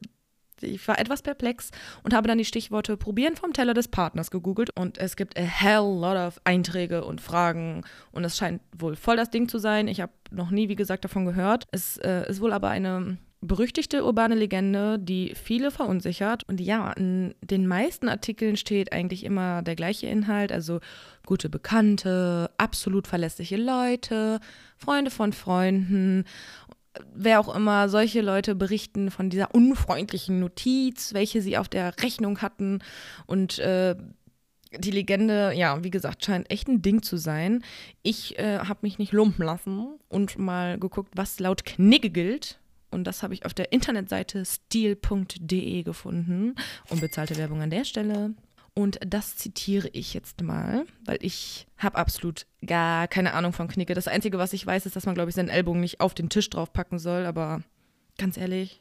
[0.63, 1.71] ich war etwas perplex
[2.03, 5.43] und habe dann die Stichworte Probieren vom Teller des Partners gegoogelt und es gibt a
[5.43, 9.89] hell lot of Einträge und Fragen und es scheint wohl voll das Ding zu sein.
[9.89, 11.67] Ich habe noch nie, wie gesagt, davon gehört.
[11.73, 16.47] Es äh, ist wohl aber eine berüchtigte urbane Legende, die viele verunsichert.
[16.49, 20.81] Und ja, in den meisten Artikeln steht eigentlich immer der gleiche Inhalt, also
[21.25, 24.41] gute Bekannte, absolut verlässliche Leute,
[24.77, 26.25] Freunde von Freunden
[27.15, 32.43] wer auch immer, solche Leute berichten von dieser unfreundlichen Notiz, welche sie auf der Rechnung
[32.43, 32.81] hatten.
[33.27, 33.97] Und äh,
[34.79, 37.65] die Legende, ja, wie gesagt, scheint echt ein Ding zu sein.
[38.03, 42.60] Ich äh, habe mich nicht lumpen lassen und mal geguckt, was laut Knigge gilt.
[42.91, 46.55] Und das habe ich auf der Internetseite stil.de gefunden.
[46.89, 48.35] Unbezahlte Werbung an der Stelle.
[48.75, 53.95] Und das zitiere ich jetzt mal, weil ich habe absolut gar keine Ahnung von Knicke.
[53.95, 56.29] Das Einzige, was ich weiß, ist, dass man, glaube ich, seinen Ellbogen nicht auf den
[56.29, 57.27] Tisch draufpacken soll.
[57.27, 57.63] Aber
[58.17, 58.81] ganz ehrlich,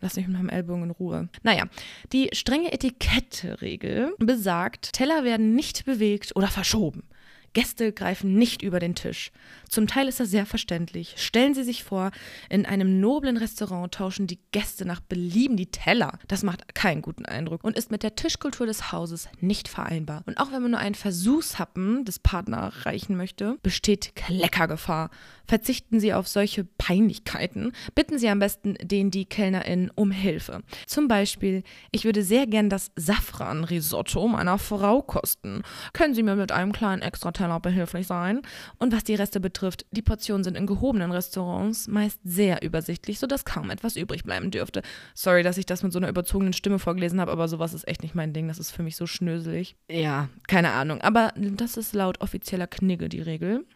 [0.00, 1.28] Lass mich mit meinem Ellbogen in Ruhe.
[1.42, 1.64] Naja,
[2.12, 7.02] die strenge Etikette-Regel besagt, Teller werden nicht bewegt oder verschoben.
[7.52, 9.32] Gäste greifen nicht über den Tisch.
[9.68, 11.14] Zum Teil ist das sehr verständlich.
[11.16, 12.10] Stellen Sie sich vor,
[12.48, 16.18] in einem noblen Restaurant tauschen die Gäste nach Belieben die Teller.
[16.28, 20.22] Das macht keinen guten Eindruck und ist mit der Tischkultur des Hauses nicht vereinbar.
[20.26, 25.10] Und auch wenn man nur einen Versuchshappen des Partners reichen möchte, besteht Kleckergefahr.
[25.50, 27.72] Verzichten Sie auf solche Peinlichkeiten.
[27.96, 30.62] Bitten Sie am besten den die Kellnerin um Hilfe.
[30.86, 35.62] Zum Beispiel, ich würde sehr gern das Safran-Risotto meiner Frau kosten.
[35.92, 38.42] Können Sie mir mit einem kleinen extra Teller behilflich sein?
[38.78, 43.44] Und was die Reste betrifft, die Portionen sind in gehobenen Restaurants meist sehr übersichtlich, sodass
[43.44, 44.82] kaum etwas übrig bleiben dürfte.
[45.14, 48.04] Sorry, dass ich das mit so einer überzogenen Stimme vorgelesen habe, aber sowas ist echt
[48.04, 48.46] nicht mein Ding.
[48.46, 49.74] Das ist für mich so schnöselig.
[49.90, 51.00] Ja, keine Ahnung.
[51.00, 53.66] Aber das ist laut offizieller Knigge die Regel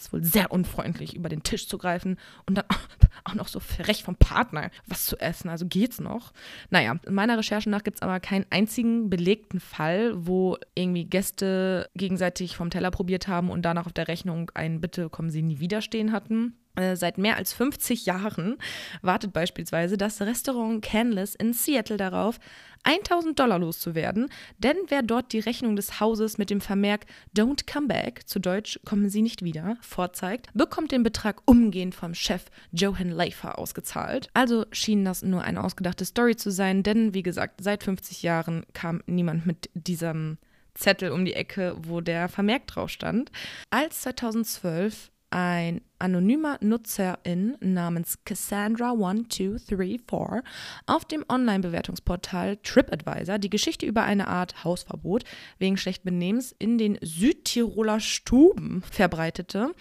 [0.00, 2.64] ist wohl sehr unfreundlich, über den Tisch zu greifen und dann
[3.24, 5.48] auch noch so frech vom Partner was zu essen.
[5.48, 6.32] Also geht's noch?
[6.70, 11.88] Naja, in meiner Recherche nach gibt es aber keinen einzigen belegten Fall, wo irgendwie Gäste
[11.94, 15.60] gegenseitig vom Teller probiert haben und danach auf der Rechnung ein Bitte kommen Sie nie
[15.60, 16.59] wieder stehen hatten.
[16.76, 18.56] Äh, seit mehr als 50 Jahren
[19.02, 22.38] wartet beispielsweise das Restaurant Canless in Seattle darauf,
[22.84, 27.06] 1000 Dollar loszuwerden, denn wer dort die Rechnung des Hauses mit dem Vermerk
[27.36, 32.14] Don't come back, zu Deutsch kommen Sie nicht wieder, vorzeigt, bekommt den Betrag umgehend vom
[32.14, 34.30] Chef Johan Leifer ausgezahlt.
[34.32, 38.64] Also schien das nur eine ausgedachte Story zu sein, denn wie gesagt, seit 50 Jahren
[38.72, 40.38] kam niemand mit diesem
[40.74, 43.30] Zettel um die Ecke, wo der Vermerk drauf stand.
[43.70, 50.42] Als 2012 ein anonymer Nutzerin namens Cassandra1234
[50.86, 55.24] auf dem Online-Bewertungsportal TripAdvisor die Geschichte über eine Art Hausverbot
[55.58, 59.72] wegen schlechten Benehmens in den Südtiroler Stuben verbreitete,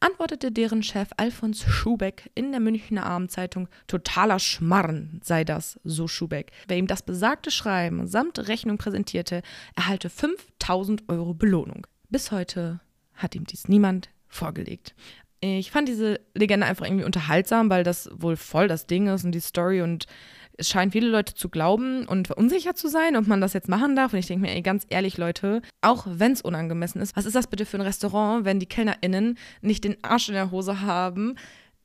[0.00, 6.52] antwortete deren Chef Alfons Schubeck in der Münchner Abendzeitung totaler Schmarren sei das, so Schubeck.
[6.68, 9.42] Wer ihm das besagte Schreiben samt Rechnung präsentierte,
[9.74, 11.86] erhalte 5000 Euro Belohnung.
[12.08, 12.80] Bis heute
[13.14, 14.94] hat ihm dies niemand vorgelegt.
[15.40, 19.32] Ich fand diese Legende einfach irgendwie unterhaltsam, weil das wohl voll das Ding ist und
[19.32, 20.06] die Story und
[20.58, 23.94] es scheinen viele Leute zu glauben und verunsichert zu sein, ob man das jetzt machen
[23.94, 24.12] darf.
[24.12, 27.36] Und ich denke mir, ey, ganz ehrlich, Leute, auch wenn es unangemessen ist, was ist
[27.36, 31.36] das bitte für ein Restaurant, wenn die KellnerInnen nicht den Arsch in der Hose haben,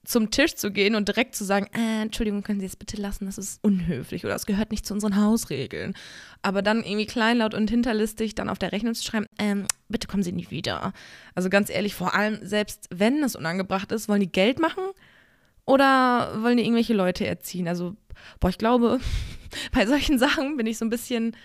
[0.04, 3.26] zum Tisch zu gehen und direkt zu sagen, äh, Entschuldigung, können Sie es bitte lassen,
[3.26, 5.94] das ist unhöflich oder es gehört nicht zu unseren Hausregeln.
[6.42, 10.24] Aber dann irgendwie kleinlaut und hinterlistig dann auf der Rechnung zu schreiben, ähm, bitte kommen
[10.24, 10.94] Sie nie wieder.
[11.36, 14.84] Also ganz ehrlich, vor allem, selbst wenn es unangebracht ist, wollen die Geld machen
[15.66, 17.68] oder wollen die irgendwelche Leute erziehen?
[17.68, 17.96] Also,
[18.40, 19.00] boah, ich glaube,
[19.72, 21.36] bei solchen Sachen bin ich so ein bisschen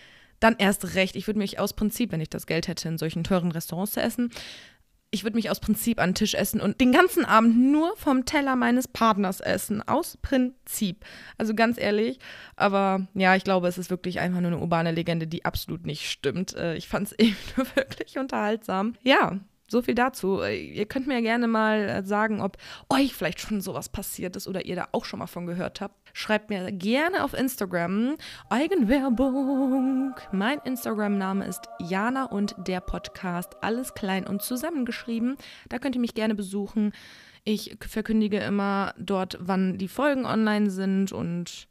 [0.41, 1.17] dann erst recht.
[1.17, 4.01] Ich würde mich aus Prinzip, wenn ich das Geld hätte, in solchen teuren Restaurants zu
[4.01, 4.31] essen,
[5.17, 8.27] ich würde mich aus Prinzip an den Tisch essen und den ganzen Abend nur vom
[8.27, 9.81] Teller meines Partners essen.
[9.89, 11.07] Aus Prinzip.
[11.39, 12.19] Also ganz ehrlich.
[12.55, 16.11] Aber ja, ich glaube, es ist wirklich einfach nur eine urbane Legende, die absolut nicht
[16.11, 16.55] stimmt.
[16.55, 18.95] Äh, ich fand es eben nur wirklich unterhaltsam.
[19.03, 20.41] Ja, so viel dazu.
[20.41, 22.57] Äh, ihr könnt mir gerne mal äh, sagen, ob
[22.89, 25.95] euch vielleicht schon sowas passiert ist oder ihr da auch schon mal von gehört habt.
[26.13, 28.17] Schreibt mir gerne auf Instagram
[28.49, 30.15] Eigenwerbung.
[30.33, 33.63] Mein Instagram-Name ist Jana und der Podcast.
[33.63, 35.37] Alles klein und zusammengeschrieben.
[35.69, 36.93] Da könnt ihr mich gerne besuchen.
[37.45, 41.69] Ich verkündige immer dort, wann die Folgen online sind und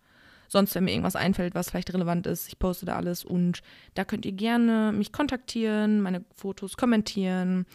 [0.48, 3.62] sonst, wenn mir irgendwas einfällt, was vielleicht relevant ist, ich poste da alles und
[3.94, 7.66] da könnt ihr gerne mich kontaktieren, meine Fotos kommentieren.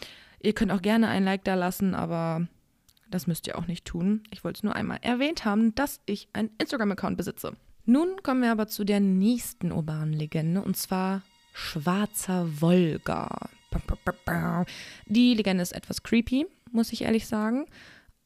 [0.41, 2.47] Ihr könnt auch gerne ein Like da lassen, aber
[3.09, 4.23] das müsst ihr auch nicht tun.
[4.31, 7.53] Ich wollte es nur einmal erwähnt haben, dass ich einen Instagram-Account besitze.
[7.85, 11.21] Nun kommen wir aber zu der nächsten urbanen Legende und zwar
[11.53, 13.49] Schwarzer Wolga.
[15.05, 17.65] Die Legende ist etwas creepy, muss ich ehrlich sagen.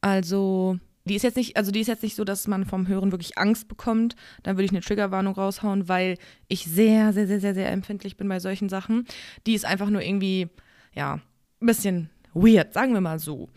[0.00, 3.12] Also die ist jetzt nicht, also die ist jetzt nicht so, dass man vom Hören
[3.12, 4.16] wirklich Angst bekommt.
[4.42, 8.28] Dann würde ich eine Triggerwarnung raushauen, weil ich sehr, sehr, sehr, sehr, sehr empfindlich bin
[8.28, 9.06] bei solchen Sachen.
[9.46, 10.48] Die ist einfach nur irgendwie,
[10.92, 11.20] ja,
[11.60, 13.48] ein bisschen weird, sagen wir mal so.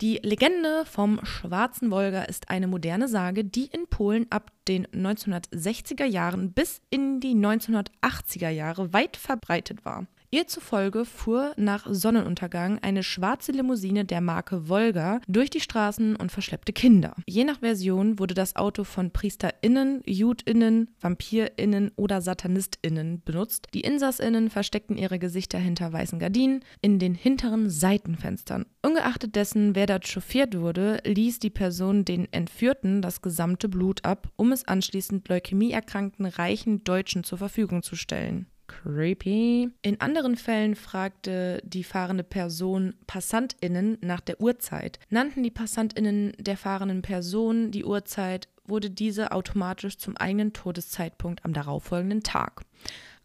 [0.00, 6.06] Die Legende vom Schwarzen Wolga ist eine moderne Sage, die in Polen ab den 1960er
[6.06, 10.06] Jahren bis in die 1980er Jahre weit verbreitet war.
[10.32, 16.30] Ihr zufolge fuhr nach Sonnenuntergang eine schwarze Limousine der Marke Volga durch die Straßen und
[16.30, 17.16] verschleppte Kinder.
[17.26, 23.66] Je nach Version wurde das Auto von PriesterInnen, JudInnen, VampirInnen oder SatanistInnen benutzt.
[23.74, 28.66] Die InsassInnen versteckten ihre Gesichter hinter weißen Gardinen in den hinteren Seitenfenstern.
[28.82, 34.28] Ungeachtet dessen, wer dort chauffiert wurde, ließ die Person den Entführten das gesamte Blut ab,
[34.36, 38.46] um es anschließend leukämieerkrankten reichen Deutschen zur Verfügung zu stellen.
[38.70, 39.70] Creepy.
[39.82, 45.00] In anderen Fällen fragte die fahrende Person PassantInnen nach der Uhrzeit.
[45.10, 51.52] Nannten die PassantInnen der fahrenden Person die Uhrzeit, wurde diese automatisch zum eigenen Todeszeitpunkt am
[51.52, 52.62] darauffolgenden Tag.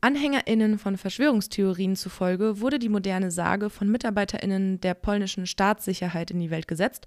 [0.02, 6.52] AnhängerInnen von Verschwörungstheorien zufolge wurde die moderne Sage von MitarbeiterInnen der polnischen Staatssicherheit in die
[6.52, 7.06] Welt gesetzt,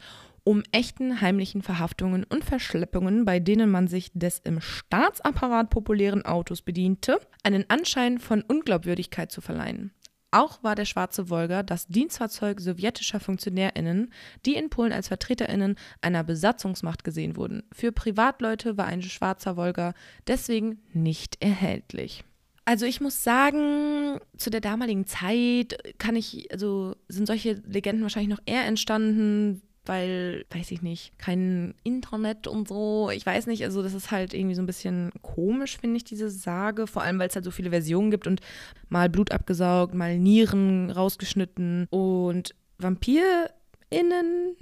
[0.48, 6.62] um echten heimlichen Verhaftungen und Verschleppungen, bei denen man sich des im Staatsapparat populären Autos
[6.62, 9.92] bediente, einen Anschein von Unglaubwürdigkeit zu verleihen.
[10.30, 14.10] Auch war der schwarze Wolga das Dienstfahrzeug sowjetischer FunktionärInnen,
[14.46, 17.64] die in Polen als VertreterInnen einer Besatzungsmacht gesehen wurden.
[17.70, 19.92] Für Privatleute war ein schwarzer Wolga
[20.28, 22.24] deswegen nicht erhältlich.
[22.64, 28.34] Also ich muss sagen, zu der damaligen Zeit kann ich, also sind solche Legenden wahrscheinlich
[28.34, 33.10] noch eher entstanden, weil, weiß ich nicht, kein Internet und so.
[33.10, 36.30] Ich weiß nicht, also das ist halt irgendwie so ein bisschen komisch, finde ich, diese
[36.30, 36.86] Sage.
[36.86, 38.40] Vor allem, weil es halt so viele Versionen gibt und
[38.88, 41.86] mal Blut abgesaugt, mal Nieren rausgeschnitten.
[41.90, 43.50] Und Vampir
[43.90, 44.56] VampirInnen.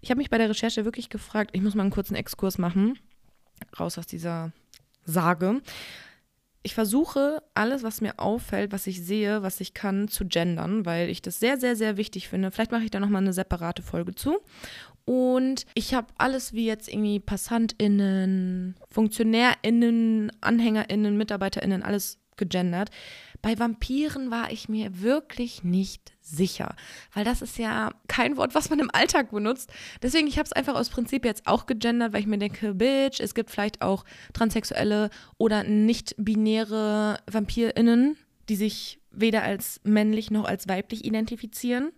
[0.00, 2.98] Ich habe mich bei der Recherche wirklich gefragt, ich muss mal einen kurzen Exkurs machen,
[3.78, 4.52] raus aus dieser
[5.04, 5.62] Sage.
[6.62, 11.08] Ich versuche, alles, was mir auffällt, was ich sehe, was ich kann, zu gendern, weil
[11.08, 12.50] ich das sehr, sehr, sehr wichtig finde.
[12.50, 14.38] Vielleicht mache ich da nochmal eine separate Folge zu.
[15.04, 22.90] Und ich habe alles wie jetzt irgendwie PassantInnen, FunktionärInnen, AnhängerInnen, MitarbeiterInnen, alles gegendert.
[23.42, 26.74] Bei Vampiren war ich mir wirklich nicht sicher,
[27.12, 29.70] weil das ist ja kein Wort, was man im Alltag benutzt.
[30.02, 33.20] Deswegen, ich habe es einfach aus Prinzip jetzt auch gegendert, weil ich mir denke, Bitch,
[33.20, 38.16] es gibt vielleicht auch transsexuelle oder nicht-binäre VampirInnen,
[38.48, 41.92] die sich weder als männlich noch als weiblich identifizieren.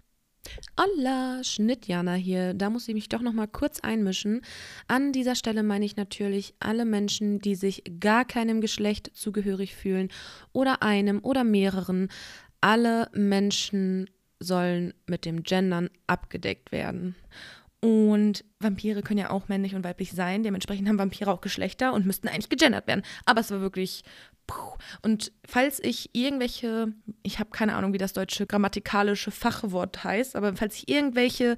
[0.77, 2.55] Allah, Schnittjana hier.
[2.55, 4.43] Da muss ich mich doch noch mal kurz einmischen.
[4.87, 10.09] An dieser Stelle meine ich natürlich alle Menschen, die sich gar keinem Geschlecht zugehörig fühlen
[10.53, 12.09] oder einem oder mehreren.
[12.61, 17.17] Alle Menschen sollen mit dem Gendern abgedeckt werden.
[17.81, 20.43] Und Vampire können ja auch männlich und weiblich sein.
[20.43, 23.03] Dementsprechend haben Vampire auch Geschlechter und müssten eigentlich gegendert werden.
[23.25, 24.03] Aber es war wirklich
[25.03, 30.57] und falls ich irgendwelche, ich habe keine Ahnung, wie das deutsche grammatikalische Fachwort heißt, aber
[30.57, 31.57] falls ich irgendwelche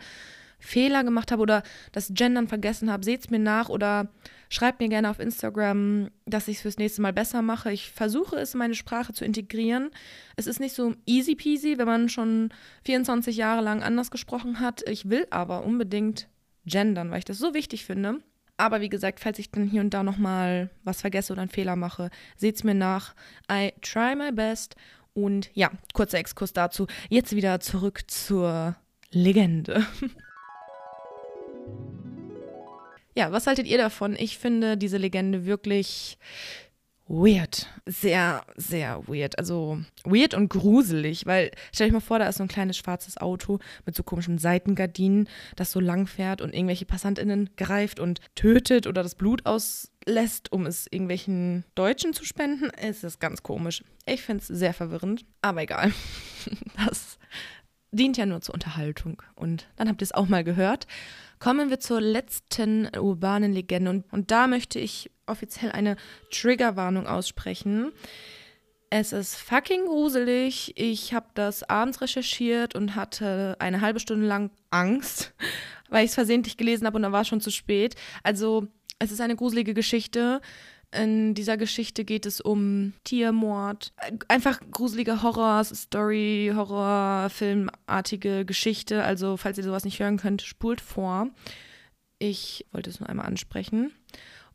[0.60, 4.08] Fehler gemacht habe oder das Gendern vergessen habe, seht es mir nach oder
[4.48, 7.72] schreibt mir gerne auf Instagram, dass ich es fürs nächste Mal besser mache.
[7.72, 9.90] Ich versuche es in meine Sprache zu integrieren.
[10.36, 12.50] Es ist nicht so easy peasy, wenn man schon
[12.84, 14.88] 24 Jahre lang anders gesprochen hat.
[14.88, 16.28] Ich will aber unbedingt
[16.66, 18.20] gendern, weil ich das so wichtig finde.
[18.56, 21.76] Aber wie gesagt, falls ich dann hier und da nochmal was vergesse oder einen Fehler
[21.76, 23.14] mache, seht es mir nach.
[23.50, 24.76] I try my best.
[25.14, 26.86] Und ja, kurzer Exkurs dazu.
[27.08, 28.76] Jetzt wieder zurück zur
[29.10, 29.86] Legende.
[33.14, 34.16] ja, was haltet ihr davon?
[34.18, 36.18] Ich finde diese Legende wirklich
[37.10, 37.66] weird.
[37.86, 39.38] Sehr, sehr weird.
[39.38, 43.16] Also weird und gruselig, weil stell dich mal vor, da ist so ein kleines schwarzes
[43.16, 48.86] Auto mit so komischen Seitengardinen, das so lang fährt und irgendwelche PassantInnen greift und tötet
[48.86, 52.70] oder das Blut auslässt, um es irgendwelchen Deutschen zu spenden.
[52.76, 53.82] Es ist ganz komisch.
[54.06, 55.92] Ich finde es sehr verwirrend, aber egal.
[56.86, 57.18] Das
[57.92, 59.20] dient ja nur zur Unterhaltung.
[59.34, 60.86] Und dann habt ihr es auch mal gehört.
[61.40, 63.90] Kommen wir zur letzten urbanen Legende.
[63.90, 65.96] Und, und da möchte ich offiziell eine
[66.30, 67.92] Triggerwarnung aussprechen.
[68.90, 70.74] Es ist fucking gruselig.
[70.76, 75.32] Ich habe das abends recherchiert und hatte eine halbe Stunde lang Angst,
[75.88, 77.94] weil ich es versehentlich gelesen habe und dann war es schon zu spät.
[78.22, 80.42] Also, es ist eine gruselige Geschichte.
[80.92, 83.92] In dieser Geschichte geht es um Tiermord,
[84.26, 89.04] einfach gruselige Horror-Story, Horrorfilmartige Geschichte.
[89.04, 91.28] Also, falls ihr sowas nicht hören könnt, spult vor.
[92.18, 93.92] Ich wollte es nur einmal ansprechen.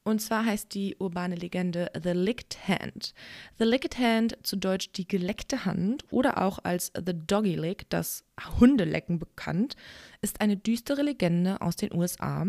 [0.08, 3.16] Und zwar heißt die urbane Legende The Licked Hand.
[3.58, 8.24] The Licked Hand, zu Deutsch die geleckte Hand oder auch als The Doggy Lick, das
[8.60, 9.76] Hundelecken bekannt,
[10.22, 12.46] ist eine düstere Legende aus den USA,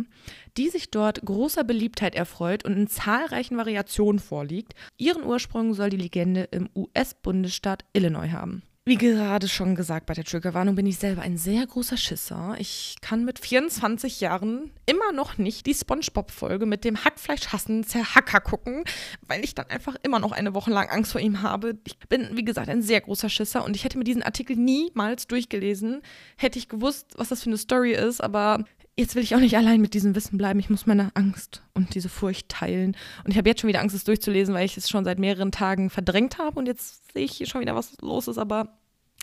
[0.58, 4.74] die sich dort großer Beliebtheit erfreut und in zahlreichen Variationen vorliegt.
[4.98, 8.64] Ihren Ursprung soll die Legende im US-Bundesstaat Illinois haben.
[8.88, 12.54] Wie gerade schon gesagt bei der Triggerwarnung bin ich selber ein sehr großer Schisser.
[12.60, 18.40] Ich kann mit 24 Jahren immer noch nicht die SpongeBob-Folge mit dem Hackfleisch hassen Zerhacker
[18.40, 18.84] gucken,
[19.26, 21.76] weil ich dann einfach immer noch eine Woche lang Angst vor ihm habe.
[21.84, 25.26] Ich bin, wie gesagt, ein sehr großer Schisser und ich hätte mir diesen Artikel niemals
[25.26, 26.00] durchgelesen,
[26.36, 28.64] hätte ich gewusst, was das für eine Story ist, aber
[28.96, 30.58] jetzt will ich auch nicht allein mit diesem Wissen bleiben.
[30.58, 32.96] Ich muss meine Angst und diese Furcht teilen.
[33.24, 35.52] Und ich habe jetzt schon wieder Angst, es durchzulesen, weil ich es schon seit mehreren
[35.52, 36.58] Tagen verdrängt habe.
[36.58, 38.38] Und jetzt sehe ich hier schon wieder, was los ist.
[38.38, 38.78] Aber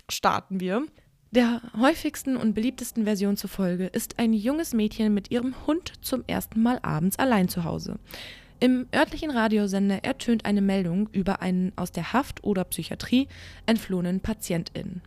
[0.10, 0.86] starten wir.
[1.32, 6.62] Der häufigsten und beliebtesten Version zufolge ist ein junges Mädchen mit ihrem Hund zum ersten
[6.62, 7.98] Mal abends allein zu Hause.
[8.60, 13.28] Im örtlichen Radiosender ertönt eine Meldung über einen aus der Haft oder Psychiatrie
[13.66, 15.02] entflohenen Patientin.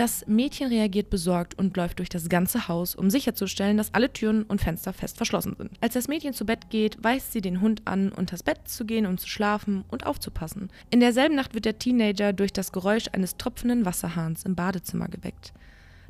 [0.00, 4.44] Das Mädchen reagiert besorgt und läuft durch das ganze Haus, um sicherzustellen, dass alle Türen
[4.44, 5.72] und Fenster fest verschlossen sind.
[5.82, 9.04] Als das Mädchen zu Bett geht, weist sie den Hund an, unters Bett zu gehen,
[9.04, 10.70] um zu schlafen und aufzupassen.
[10.88, 15.52] In derselben Nacht wird der Teenager durch das Geräusch eines tropfenden Wasserhahns im Badezimmer geweckt.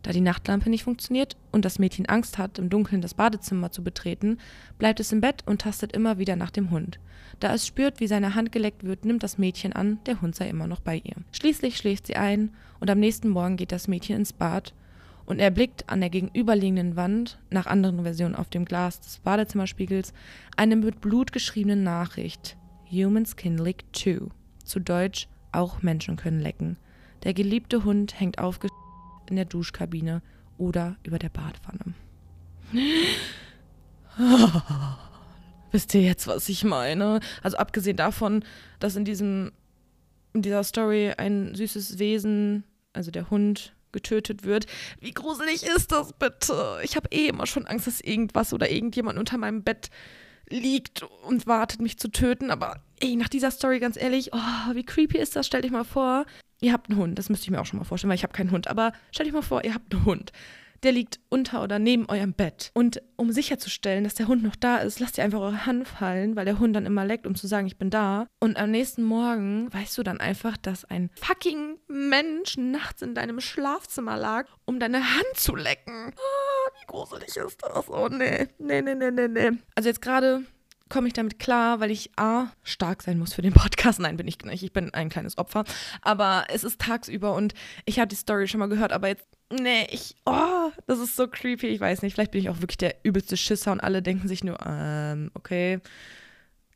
[0.03, 3.85] Da die Nachtlampe nicht funktioniert und das Mädchen Angst hat, im Dunkeln das Badezimmer zu
[3.85, 4.39] betreten,
[4.79, 6.99] bleibt es im Bett und tastet immer wieder nach dem Hund.
[7.39, 10.49] Da es spürt, wie seine Hand geleckt wird, nimmt das Mädchen an, der Hund sei
[10.49, 11.17] immer noch bei ihr.
[11.33, 14.75] Schließlich schläft sie ein und am nächsten Morgen geht das Mädchen ins Bad
[15.27, 20.13] und erblickt an der gegenüberliegenden Wand, nach anderen Versionen auf dem Glas des Badezimmerspiegels,
[20.57, 22.57] eine mit Blut geschriebene Nachricht.
[22.91, 24.31] Humans can lick too.
[24.65, 26.79] Zu Deutsch, auch Menschen können lecken.
[27.23, 28.80] Der geliebte Hund hängt aufgeschrieben
[29.31, 30.23] in der Duschkabine
[30.59, 31.95] oder über der Badwanne.
[35.73, 37.21] Wisst ihr jetzt, was ich meine?
[37.43, 38.45] Also abgesehen davon,
[38.81, 39.53] dass in diesem
[40.33, 44.67] in dieser Story ein süßes Wesen, also der Hund, getötet wird.
[45.01, 46.79] Wie gruselig ist das bitte?
[46.85, 49.91] Ich habe eh immer schon Angst, dass irgendwas oder irgendjemand unter meinem Bett
[50.49, 52.53] liegt und wartet, mich zu töten.
[52.53, 55.47] Aber ey, nach dieser Story, ganz ehrlich, oh, wie creepy ist das?
[55.47, 56.25] Stell dich mal vor,
[56.61, 57.19] ihr habt einen Hund.
[57.19, 58.69] Das müsste ich mir auch schon mal vorstellen, weil ich habe keinen Hund.
[58.69, 60.33] Aber stell dich mal vor, ihr habt einen Hund.
[60.83, 62.71] Der liegt unter oder neben eurem Bett.
[62.73, 66.37] Und um sicherzustellen, dass der Hund noch da ist, lasst ihr einfach eure Hand fallen,
[66.37, 68.27] weil der Hund dann immer leckt, um zu sagen, ich bin da.
[68.39, 73.41] Und am nächsten Morgen weißt du dann einfach, dass ein fucking Mensch nachts in deinem
[73.41, 76.15] Schlafzimmer lag, um deine Hand zu lecken.
[76.17, 77.89] Oh, wie gruselig ist das?
[77.91, 79.51] Oh nee, nee, nee, nee, nee, nee.
[79.75, 80.45] Also jetzt gerade
[80.91, 84.01] komme ich damit klar, weil ich A, stark sein muss für den Podcast.
[84.01, 84.63] Nein, bin ich nicht.
[84.63, 85.65] Ich bin ein kleines Opfer.
[86.03, 87.55] Aber es ist tagsüber und
[87.87, 91.27] ich habe die Story schon mal gehört, aber jetzt, nee, ich, oh, das ist so
[91.27, 91.69] creepy.
[91.69, 94.45] Ich weiß nicht, vielleicht bin ich auch wirklich der übelste Schisser und alle denken sich
[94.45, 95.81] nur, ähm, okay.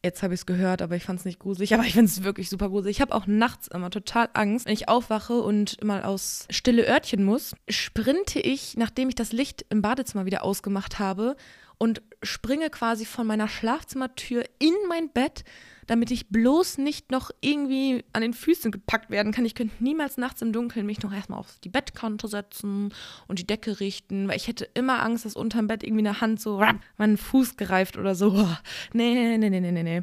[0.04, 1.72] Jetzt habe ich es gehört, aber ich fand es nicht gruselig.
[1.72, 2.98] Aber ich finde es wirklich super gruselig.
[2.98, 7.24] Ich habe auch nachts immer total Angst, wenn ich aufwache und mal aus stille Örtchen
[7.24, 11.36] muss, sprinte ich, nachdem ich das Licht im Badezimmer wieder ausgemacht habe,
[11.78, 15.44] und springe quasi von meiner Schlafzimmertür in mein Bett,
[15.86, 19.44] damit ich bloß nicht noch irgendwie an den Füßen gepackt werden kann.
[19.44, 22.94] Ich könnte niemals nachts im Dunkeln mich noch erstmal auf die Bettkante setzen
[23.28, 26.40] und die Decke richten, weil ich hätte immer Angst, dass unterm Bett irgendwie eine Hand
[26.40, 26.62] so
[26.96, 28.34] meinen Fuß gereift oder so.
[28.92, 30.02] Nee, nee, nee, nee, nee, nee.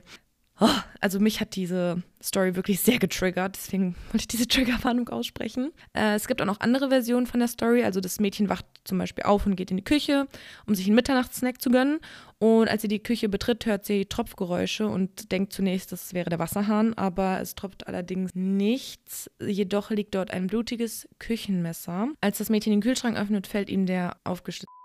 [0.60, 5.72] Oh, also mich hat diese Story wirklich sehr getriggert, deswegen wollte ich diese Triggerwarnung aussprechen.
[5.93, 7.84] Äh, es gibt auch noch andere Versionen von der Story.
[7.84, 10.28] Also das Mädchen wacht zum Beispiel auf und geht in die Küche,
[10.68, 11.99] um sich einen Mitternachtssnack zu gönnen.
[12.38, 16.39] Und als sie die Küche betritt, hört sie Tropfgeräusche und denkt zunächst, das wäre der
[16.39, 19.32] Wasserhahn, aber es tropft allerdings nichts.
[19.39, 22.10] Jedoch liegt dort ein blutiges Küchenmesser.
[22.22, 24.80] Als das Mädchen den Kühlschrank öffnet, fällt ihm der aufgeschlitzte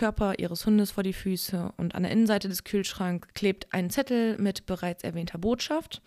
[0.00, 4.38] Körper ihres Hundes vor die Füße und an der Innenseite des Kühlschranks klebt ein Zettel
[4.38, 6.00] mit bereits erwähnter Botschaft.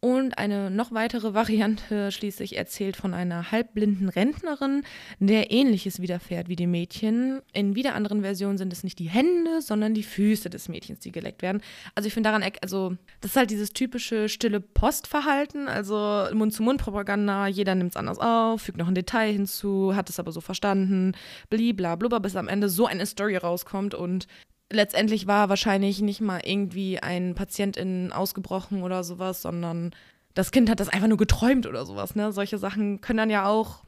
[0.00, 4.84] Und eine noch weitere Variante schließlich erzählt von einer halbblinden Rentnerin,
[5.18, 7.40] der ähnliches widerfährt wie dem Mädchen.
[7.52, 11.10] In wieder anderen Versionen sind es nicht die Hände, sondern die Füße des Mädchens, die
[11.10, 11.62] geleckt werden.
[11.96, 17.74] Also ich finde daran, also das ist halt dieses typische stille Postverhalten, also Mund-zu-Mund-Propaganda, jeder
[17.74, 21.12] nimmt es anders auf, fügt noch ein Detail hinzu, hat es aber so verstanden,
[21.50, 24.28] blibla blubber, bis am Ende so eine Story rauskommt und
[24.70, 29.92] letztendlich war wahrscheinlich nicht mal irgendwie ein Patientin ausgebrochen oder sowas, sondern
[30.34, 32.14] das Kind hat das einfach nur geträumt oder sowas.
[32.14, 32.32] Ne?
[32.32, 33.82] Solche Sachen können dann ja auch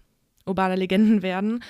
[0.47, 1.63] urbane Legenden werden.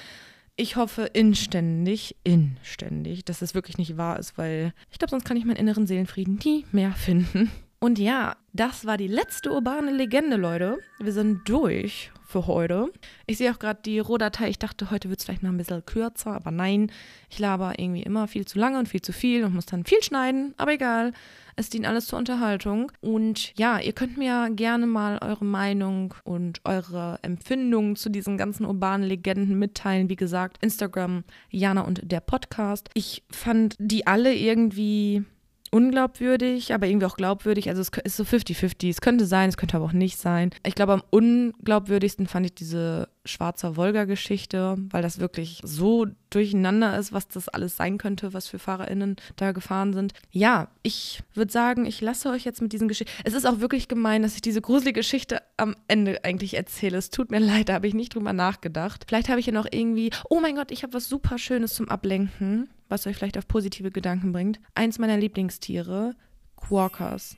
[0.57, 5.37] Ich hoffe inständig, inständig, dass es wirklich nicht wahr ist, weil ich glaube, sonst kann
[5.37, 7.51] ich meinen inneren Seelenfrieden nie mehr finden.
[7.83, 10.81] Und ja, das war die letzte urbane Legende, Leute.
[10.99, 12.93] Wir sind durch für heute.
[13.27, 14.51] Ich sehe auch gerade die Rohdatei.
[14.51, 16.93] Ich dachte, heute wird es vielleicht noch ein bisschen kürzer, aber nein.
[17.31, 20.03] Ich laber irgendwie immer viel zu lange und viel zu viel und muss dann viel
[20.03, 20.53] schneiden.
[20.59, 21.13] Aber egal.
[21.57, 22.93] Es dient alles zur Unterhaltung.
[23.01, 28.67] Und ja, ihr könnt mir gerne mal eure Meinung und eure Empfindungen zu diesen ganzen
[28.67, 30.11] urbanen Legenden mitteilen.
[30.11, 32.91] Wie gesagt, Instagram, Jana und der Podcast.
[32.93, 35.25] Ich fand die alle irgendwie
[35.71, 37.69] unglaubwürdig, aber irgendwie auch glaubwürdig.
[37.69, 38.89] Also es ist so 50-50.
[38.89, 40.51] Es könnte sein, es könnte aber auch nicht sein.
[40.65, 47.13] Ich glaube, am unglaubwürdigsten fand ich diese schwarzer Wolga-Geschichte, weil das wirklich so durcheinander ist,
[47.13, 50.15] was das alles sein könnte, was für FahrerInnen da gefahren sind.
[50.31, 53.13] Ja, ich würde sagen, ich lasse euch jetzt mit diesen Geschichten.
[53.25, 56.99] Es ist auch wirklich gemein, dass ich diese gruselige Geschichte am Ende eigentlich erzähle.
[56.99, 59.05] Es tut mir leid, da habe ich nicht drüber nachgedacht.
[59.07, 61.89] Vielleicht habe ich ja noch irgendwie, oh mein Gott, ich habe was super Schönes zum
[61.89, 64.61] Ablenken was euch vielleicht auf positive Gedanken bringt.
[64.75, 66.15] Eins meiner Lieblingstiere,
[66.57, 67.37] Quokkas.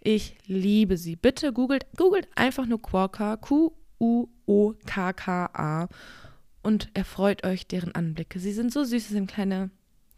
[0.00, 1.16] Ich liebe sie.
[1.16, 3.36] Bitte googelt, googelt einfach nur Quokka,
[3.98, 5.88] Q-U-O-K-K-A
[6.62, 8.38] und erfreut euch deren Anblicke.
[8.38, 9.70] Sie sind so süß, sie sind kleine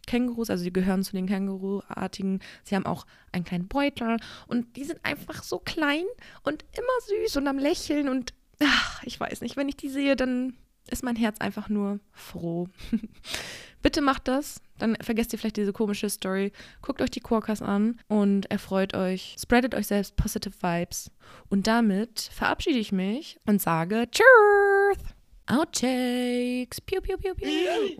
[0.05, 2.41] Kängurus, also sie gehören zu den Känguruartigen.
[2.63, 4.17] Sie haben auch einen kleinen Beutel
[4.47, 6.05] und die sind einfach so klein
[6.43, 10.15] und immer süß und am Lächeln und ach, ich weiß nicht, wenn ich die sehe,
[10.15, 10.55] dann
[10.89, 12.69] ist mein Herz einfach nur froh.
[13.81, 14.61] Bitte macht das.
[14.79, 16.51] Dann vergesst ihr vielleicht diese komische Story.
[16.81, 19.35] Guckt euch die Quokkas an und erfreut euch.
[19.39, 21.11] Spreadet euch selbst positive Vibes.
[21.49, 25.03] Und damit verabschiede ich mich und sage Tschüss.
[25.47, 26.81] Outtakes.
[26.81, 27.47] Piu, piu, piu, piu.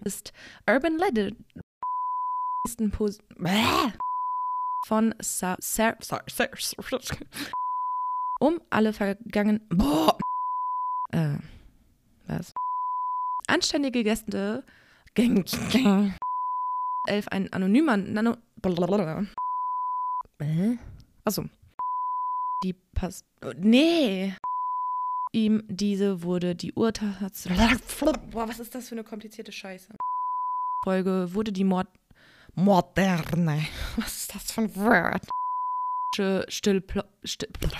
[0.04, 0.34] Ist
[0.70, 1.38] Urban Legend.
[4.88, 6.50] Von Sa Sar Sar Sar
[8.40, 9.66] um alle vergangenen.
[9.70, 10.18] Boah.
[11.12, 11.38] Äh,
[12.28, 12.54] was?
[13.48, 14.66] Anständige Gäste
[17.08, 18.38] Elf ein anonymer Nano.
[20.40, 20.78] Äh?
[21.26, 21.46] Achso.
[22.64, 23.24] Die Pass.
[23.58, 24.36] Nee.
[25.34, 27.16] Ihm diese wurde die Urteil.
[28.32, 29.94] Boah, was ist das für eine komplizierte Scheiße?
[30.84, 31.88] Folge wurde die Mord.
[32.56, 33.66] Moderne.
[33.98, 35.28] Was ist das für ein Wort?
[36.14, 36.84] Still.
[37.24, 37.50] Still.